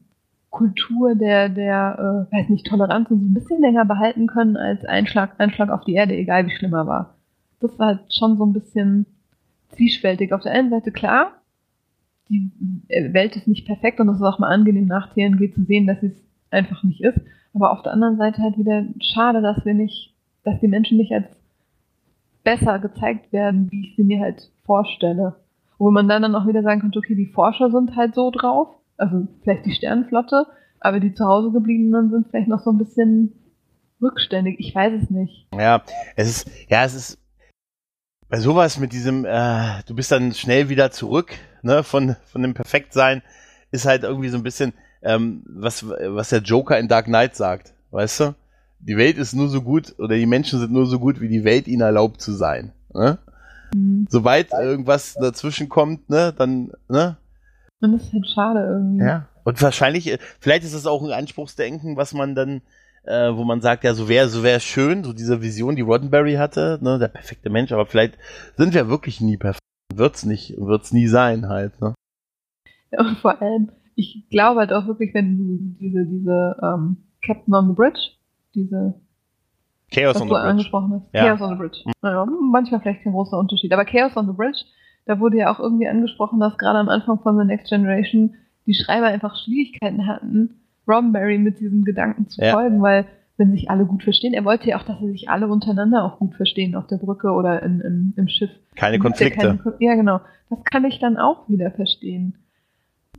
[0.51, 4.85] Kultur der, der äh, weiß nicht, Toleranz und so ein bisschen länger behalten können als
[4.85, 7.15] Einschlag, Einschlag auf die Erde, egal wie schlimm er war.
[7.61, 9.07] Das war halt schon so ein bisschen
[9.77, 10.33] zwiespältig.
[10.33, 11.35] Auf der einen Seite klar,
[12.33, 15.87] die Welt ist nicht perfekt und es ist auch mal angenehm nach TNG zu sehen,
[15.87, 17.21] dass sie es einfach nicht ist.
[17.55, 20.15] Aber auf der anderen Seite halt wieder schade, dass wir nicht,
[20.45, 21.27] dass die Menschen nicht als
[22.45, 25.37] besser gezeigt werden, wie ich sie mir halt vorstelle.
[25.79, 28.69] Wo man dann, dann auch wieder sagen könnte, okay, die Forscher sind halt so drauf,
[28.97, 30.47] also vielleicht die Sternenflotte,
[30.81, 33.33] aber die zu Hause gebliebenen sind vielleicht noch so ein bisschen
[34.01, 34.57] rückständig.
[34.59, 35.47] Ich weiß es nicht.
[35.57, 35.83] Ja,
[36.17, 37.19] es ist, ja, es ist
[38.29, 42.55] bei sowas mit diesem, äh, du bist dann schnell wieder zurück, ne, von, von dem
[42.55, 43.23] Perfektsein,
[43.71, 47.73] ist halt irgendwie so ein bisschen, ähm, was, was der Joker in Dark Knight sagt,
[47.91, 48.35] weißt du?
[48.83, 51.45] die Welt ist nur so gut oder die Menschen sind nur so gut, wie die
[51.45, 52.73] Welt ihnen erlaubt zu sein.
[52.93, 53.19] Ne?
[53.75, 54.07] Mhm.
[54.11, 57.17] Sobald irgendwas dazwischen kommt, ne, dann, ne?
[57.81, 59.05] Und das ist halt schade irgendwie.
[59.05, 59.29] Ja.
[59.45, 62.63] Und wahrscheinlich, äh, vielleicht ist das auch ein Anspruchsdenken, was man dann,
[63.05, 66.35] äh, wo man sagt, ja, so wäre so wäre schön, so diese Vision, die Roddenberry
[66.35, 68.15] hatte, ne, der perfekte Mensch, aber vielleicht
[68.57, 69.62] sind wir wirklich nie perfekt.
[69.97, 71.95] Wird's nicht, wird's nie sein halt, ne?
[72.91, 77.55] Ja, und vor allem, ich glaube halt auch wirklich, wenn du diese, diese ähm, Captain
[77.55, 78.13] on the Bridge
[78.55, 78.95] diese
[79.93, 80.49] Chaos on the Bridge.
[80.49, 81.15] angesprochen hast.
[81.15, 81.25] Ja.
[81.25, 81.79] Chaos on the Bridge.
[81.85, 81.93] Mhm.
[82.03, 83.73] Naja, manchmal vielleicht kein großer Unterschied.
[83.73, 84.65] Aber Chaos on the Bridge,
[85.05, 88.35] da wurde ja auch irgendwie angesprochen, dass gerade am Anfang von The Next Generation
[88.67, 92.53] die Schreiber einfach Schwierigkeiten hatten, Roddenberry mit diesem Gedanken zu ja.
[92.53, 95.49] folgen, weil wenn sich alle gut verstehen, er wollte ja auch, dass sie sich alle
[95.49, 98.51] untereinander auch gut verstehen auf der Brücke oder in, in, im Schiff.
[98.77, 99.47] Keine Konflikte.
[99.47, 100.21] Ja, keine, ja, genau.
[100.51, 102.37] Das kann ich dann auch wieder verstehen.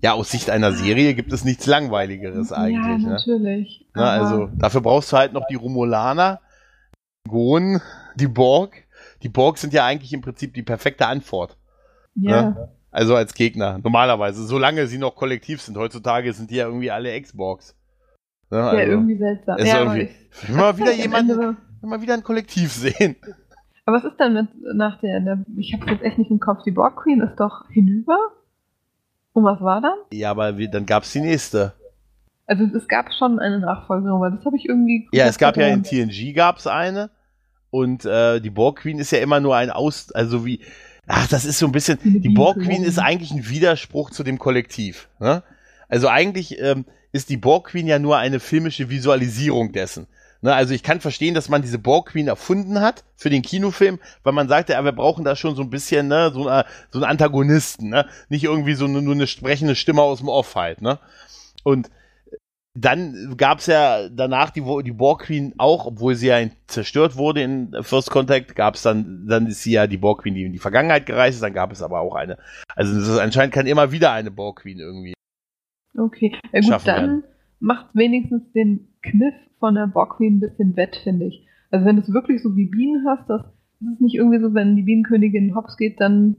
[0.02, 2.76] Ja, aus Sicht einer Serie gibt es nichts Langweiligeres eigentlich.
[2.76, 3.08] Ja, ne?
[3.08, 3.88] natürlich.
[3.96, 4.04] Ne?
[4.04, 6.42] also dafür brauchst du halt noch die Romulaner,
[7.28, 7.82] Gon,
[8.16, 8.84] die Borg.
[9.24, 11.58] Die Borg sind ja eigentlich im Prinzip die perfekte Antwort.
[12.16, 12.42] Ja.
[12.42, 12.70] Ne?
[12.92, 15.78] Also als Gegner, normalerweise, solange sie noch kollektiv sind.
[15.78, 17.76] Heutzutage sind die ja irgendwie alle Ex-Borgs.
[18.54, 18.64] Ne?
[18.64, 19.58] Also, ja, irgendwie seltsam.
[19.58, 20.10] Ist ja, irgendwie,
[20.48, 23.16] immer wieder jemand, immer wieder ein Kollektiv sehen.
[23.86, 26.64] Aber was ist denn mit nach der, der ich habe jetzt echt nicht im Kopf,
[26.64, 28.18] die Borg Queen ist doch hinüber?
[29.34, 29.98] Und was war dann?
[30.12, 31.74] Ja, aber wie, dann gab es die nächste.
[32.46, 35.10] Also es gab schon eine Nachfolgerin, weil das habe ich irgendwie.
[35.12, 37.10] Ja, es gab ja in TNG gab es eine.
[37.72, 40.60] Und äh, die Borg Queen ist ja immer nur ein Aus, also wie,
[41.08, 44.38] ach, das ist so ein bisschen, die Borg Queen ist eigentlich ein Widerspruch zu dem
[44.38, 45.10] Kollektiv.
[45.20, 45.42] Ne?
[45.90, 50.08] Also eigentlich ähm, ist die Borg Queen ja nur eine filmische Visualisierung dessen.
[50.42, 54.00] Ne, also ich kann verstehen, dass man diese Borg Queen erfunden hat für den Kinofilm,
[54.24, 57.00] weil man sagte, ja, wir brauchen da schon so ein bisschen, ne, so, eine, so
[57.00, 58.08] einen Antagonisten, ne?
[58.28, 61.00] Nicht irgendwie so nur eine sprechende Stimme aus dem Off halt, ne?
[61.64, 61.90] Und
[62.74, 67.74] dann gab's ja danach die, die Borg Queen auch, obwohl sie ja zerstört wurde in
[67.82, 71.06] First Contact, gab's dann, dann ist sie ja die Borg Queen, die in die Vergangenheit
[71.06, 72.38] gereist ist, dann gab es aber auch eine.
[72.76, 75.14] Also anscheinend kann immer wieder eine Borg Queen irgendwie.
[75.96, 77.24] Okay, ja gut, dann werden.
[77.60, 81.46] macht wenigstens den Kniff von der Borg Queen ein bisschen wett, finde ich.
[81.72, 83.42] Also wenn du es wirklich so wie Bienen hast, das,
[83.80, 86.38] das ist nicht irgendwie so, wenn die Bienenkönigin hops geht, dann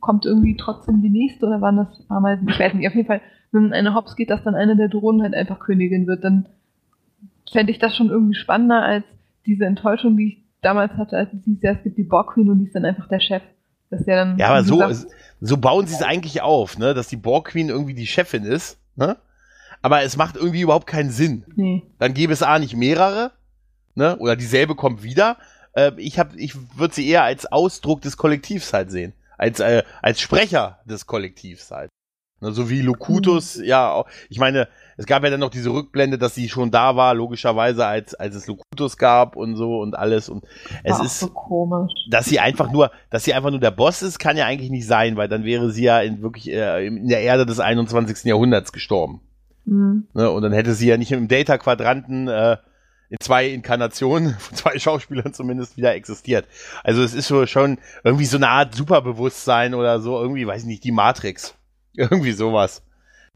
[0.00, 2.48] kommt irgendwie trotzdem die nächste oder waren das Ameisen?
[2.48, 2.88] Ich weiß nicht.
[2.88, 3.20] Auf jeden Fall,
[3.52, 6.46] wenn eine hops geht, dass dann eine der Drohnen halt einfach Königin wird, dann
[7.50, 9.04] fände ich das schon irgendwie spannender als
[9.46, 12.50] diese Enttäuschung, die ich damals hatte, als es hieß, ja, es gibt die Borg Queen
[12.50, 13.42] und die ist dann einfach der Chef.
[13.90, 14.38] Das ist ja dann.
[14.38, 14.82] Ja, aber so,
[15.40, 18.78] so bauen sie es eigentlich auf, ne, dass die Borg Queen irgendwie die Chefin ist,
[18.96, 19.16] ne?
[19.82, 21.44] aber es macht irgendwie überhaupt keinen Sinn.
[21.56, 21.82] Nee.
[21.98, 23.32] Dann gäbe es A nicht mehrere,
[23.94, 24.16] ne?
[24.18, 25.36] Oder dieselbe kommt wieder.
[25.72, 29.12] Äh, ich hab, ich würde sie eher als Ausdruck des Kollektivs halt sehen.
[29.38, 31.90] Als, äh, als Sprecher des Kollektivs halt.
[32.40, 33.64] Ne, so wie Locutus, mhm.
[33.64, 34.68] ja, ich meine,
[35.00, 38.34] es gab ja dann noch diese Rückblende, dass sie schon da war, logischerweise, als, als
[38.34, 40.28] es Locutus gab und so und alles.
[40.28, 40.44] Und
[40.84, 41.90] es Ach, ist, so komisch.
[42.10, 44.86] dass sie einfach nur, dass sie einfach nur der Boss ist, kann ja eigentlich nicht
[44.86, 48.24] sein, weil dann wäre sie ja in wirklich äh, in der Erde des 21.
[48.24, 49.22] Jahrhunderts gestorben.
[49.64, 50.06] Mhm.
[50.12, 52.58] Ne, und dann hätte sie ja nicht im Data-Quadranten äh,
[53.08, 56.44] in zwei Inkarnationen von zwei Schauspielern zumindest wieder existiert.
[56.84, 60.68] Also es ist so schon irgendwie so eine Art Superbewusstsein oder so, irgendwie, weiß ich
[60.68, 61.54] nicht, die Matrix.
[61.96, 62.82] Irgendwie sowas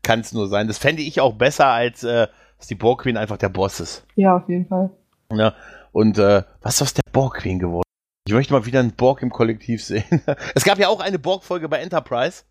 [0.05, 0.69] kann es nur sein.
[0.69, 2.29] Das fände ich auch besser, als äh,
[2.59, 4.07] dass die Borg Queen einfach der Boss ist.
[4.15, 4.91] Ja, auf jeden Fall.
[5.33, 5.55] Ja,
[5.91, 7.83] und äh, was ist aus der Borg Queen geworden?
[8.27, 10.23] Ich möchte mal wieder einen Borg im Kollektiv sehen.
[10.55, 12.45] es gab ja auch eine Borg-Folge bei Enterprise,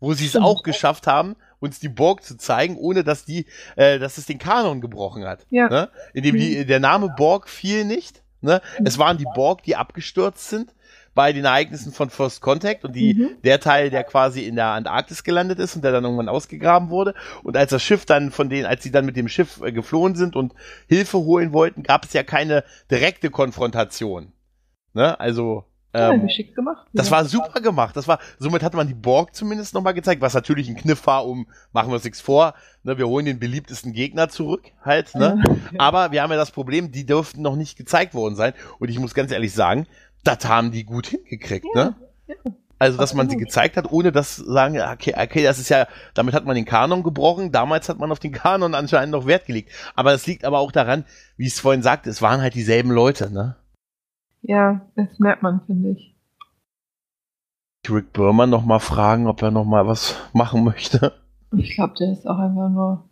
[0.00, 3.46] wo sie es auch geschafft haben, uns die Borg zu zeigen, ohne dass die,
[3.76, 5.46] äh, dass es den Kanon gebrochen hat.
[5.48, 5.68] Ja.
[5.68, 5.88] Ne?
[6.12, 8.22] Indem die, der Name Borg fiel nicht.
[8.40, 8.60] Ne?
[8.84, 10.74] Es waren die Borg, die abgestürzt sind
[11.14, 13.28] bei den Ereignissen von First Contact und die, Mhm.
[13.44, 17.14] der Teil, der quasi in der Antarktis gelandet ist und der dann irgendwann ausgegraben wurde.
[17.42, 20.14] Und als das Schiff dann von denen, als sie dann mit dem Schiff äh, geflohen
[20.14, 20.54] sind und
[20.88, 24.32] Hilfe holen wollten, gab es ja keine direkte Konfrontation.
[24.94, 25.18] Ne?
[25.20, 26.86] Also, Ja, ähm, geschickt gemacht.
[26.94, 27.12] das ja.
[27.12, 27.94] war super gemacht.
[27.96, 31.26] Das war, somit hat man die Borg zumindest nochmal gezeigt, was natürlich ein Kniff war,
[31.26, 35.42] um, machen wir uns nichts vor, ne, wir holen den beliebtesten Gegner zurück, halt, ne?
[35.72, 35.80] Ja.
[35.80, 38.54] Aber wir haben ja das Problem, die dürften noch nicht gezeigt worden sein.
[38.78, 39.86] Und ich muss ganz ehrlich sagen,
[40.24, 41.94] das haben die gut hingekriegt, ne?
[42.26, 42.34] ja.
[42.82, 45.86] Also, dass man sie gezeigt hat, ohne dass sagen, ja, okay, okay, das ist ja,
[46.14, 47.52] damit hat man den Kanon gebrochen.
[47.52, 49.70] Damals hat man auf den Kanon anscheinend noch Wert gelegt.
[49.94, 51.04] Aber es liegt aber auch daran,
[51.36, 53.54] wie ich es vorhin sagte, es waren halt dieselben Leute, ne?
[54.40, 56.16] Ja, das merkt man, finde ich.
[57.88, 61.12] Rick Berman noch mal fragen, ob er noch mal was machen möchte.
[61.56, 63.08] Ich glaube, der ist auch einfach nur.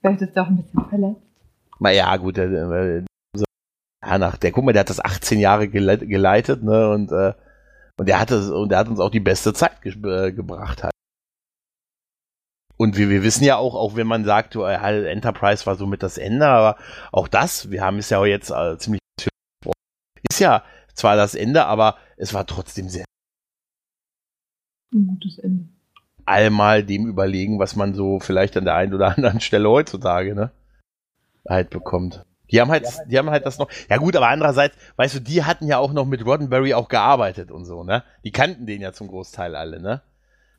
[0.00, 1.20] Vielleicht ist er auch ein bisschen verletzt.
[1.78, 3.04] Na ja, gut, der, der,
[4.04, 7.34] ja, nach, der, guck mal, der hat das 18 Jahre gele geleitet, ne, und, äh,
[7.96, 10.82] und der hat das, und der hat uns auch die beste Zeit ge äh, gebracht
[10.82, 10.92] halt.
[12.76, 15.86] Und wir, wir wissen ja auch, auch wenn man sagt, du, äh, Enterprise war so
[15.86, 16.78] mit das Ende, aber
[17.10, 19.00] auch das, wir haben es ja auch jetzt äh, ziemlich
[20.30, 23.04] ist ja zwar das Ende, aber es war trotzdem sehr
[24.92, 25.68] Ein gutes Ende.
[26.24, 30.52] allmal dem überlegen, was man so vielleicht an der einen oder anderen Stelle heutzutage, ne,
[31.48, 32.24] halt bekommt.
[32.50, 35.44] Die haben halt, die haben halt das noch, ja gut, aber andererseits, weißt du, die
[35.44, 38.02] hatten ja auch noch mit Roddenberry auch gearbeitet und so, ne?
[38.24, 40.02] Die kannten den ja zum Großteil alle, ne?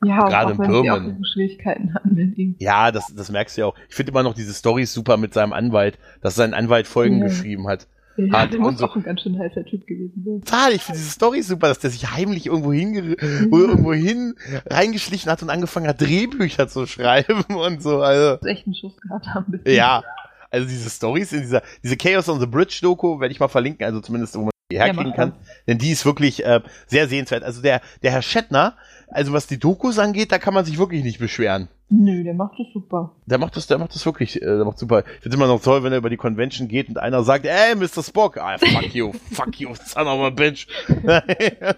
[0.04, 1.22] Ja, Gerade in Birmen.
[1.30, 2.54] Schwierigkeiten hatten mit ihm.
[2.58, 3.74] Ja, das, das merkst du ja auch.
[3.88, 7.26] Ich finde immer noch diese Storys super mit seinem Anwalt, dass sein Anwalt Folgen Ja.
[7.26, 7.86] geschrieben hat.
[8.16, 10.40] Ja, Hat der und muss so- auch ein ganz schön heißer Typ gewesen sein.
[10.40, 14.34] Total, ich finde diese Story super, dass der sich heimlich irgendwo, hinge irgendwo hin
[14.70, 18.00] reingeschlichen hat und angefangen hat, Drehbücher zu schreiben und so.
[18.00, 19.52] Also, echt einen Schuss gehabt haben.
[19.52, 20.02] bis- Ja,
[20.50, 23.84] also diese Stories in dieser, diese Chaos on the Bridge Doku werde ich mal verlinken,
[23.84, 25.32] also zumindest wo man die herkriegen mach kann,
[25.66, 27.42] denn die ist wirklich äh, sehr sehenswert.
[27.42, 28.76] Also der, der Herr Schettner,
[29.08, 31.68] also was die Dokus angeht, da kann man sich wirklich nicht beschweren.
[31.88, 33.16] Nö, der macht das super.
[33.26, 35.02] Der macht das, der macht das wirklich, äh, der macht super.
[35.16, 37.74] Ich finde immer noch toll, wenn er über die Convention geht und einer sagt, ey,
[37.74, 38.02] Mr.
[38.04, 40.68] Spock, ah, fuck you, fuck you, son of a bitch.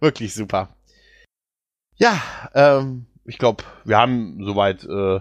[0.00, 0.70] wirklich super.
[1.96, 2.20] Ja,
[2.54, 5.20] ähm, ich glaube, wir haben soweit äh,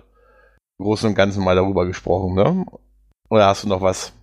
[0.82, 2.66] Großen und Ganzen mal darüber gesprochen, ne?
[3.30, 4.14] Oder hast du noch was?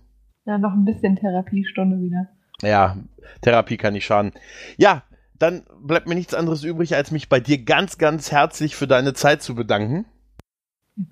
[0.45, 2.27] Ja, noch ein bisschen Therapiestunde wieder.
[2.61, 2.97] Ja,
[3.41, 4.33] Therapie kann nicht schaden.
[4.77, 5.03] Ja,
[5.37, 9.13] dann bleibt mir nichts anderes übrig, als mich bei dir ganz, ganz herzlich für deine
[9.13, 10.05] Zeit zu bedanken.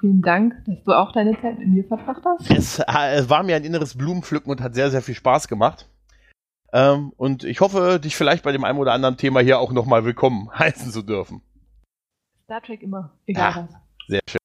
[0.02, 2.52] Vielen Dank, dass du auch deine Zeit mit mir verbracht hast.
[2.52, 5.88] Es, äh, war mir ein inneres Blumenpflücken und hat sehr, sehr viel Spaß gemacht.
[6.74, 10.04] Ähm, und ich hoffe, dich vielleicht bei dem einen oder anderen Thema hier auch nochmal
[10.04, 11.42] willkommen heißen zu dürfen.
[12.44, 13.68] Star Trek immer, egal Ja.
[13.70, 13.76] was.
[14.10, 14.38] Sehr schön.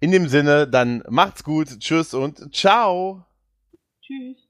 [0.00, 3.26] In dem Sinne, dann macht's gut, tschüss und ciao.
[4.00, 4.49] Tschüss.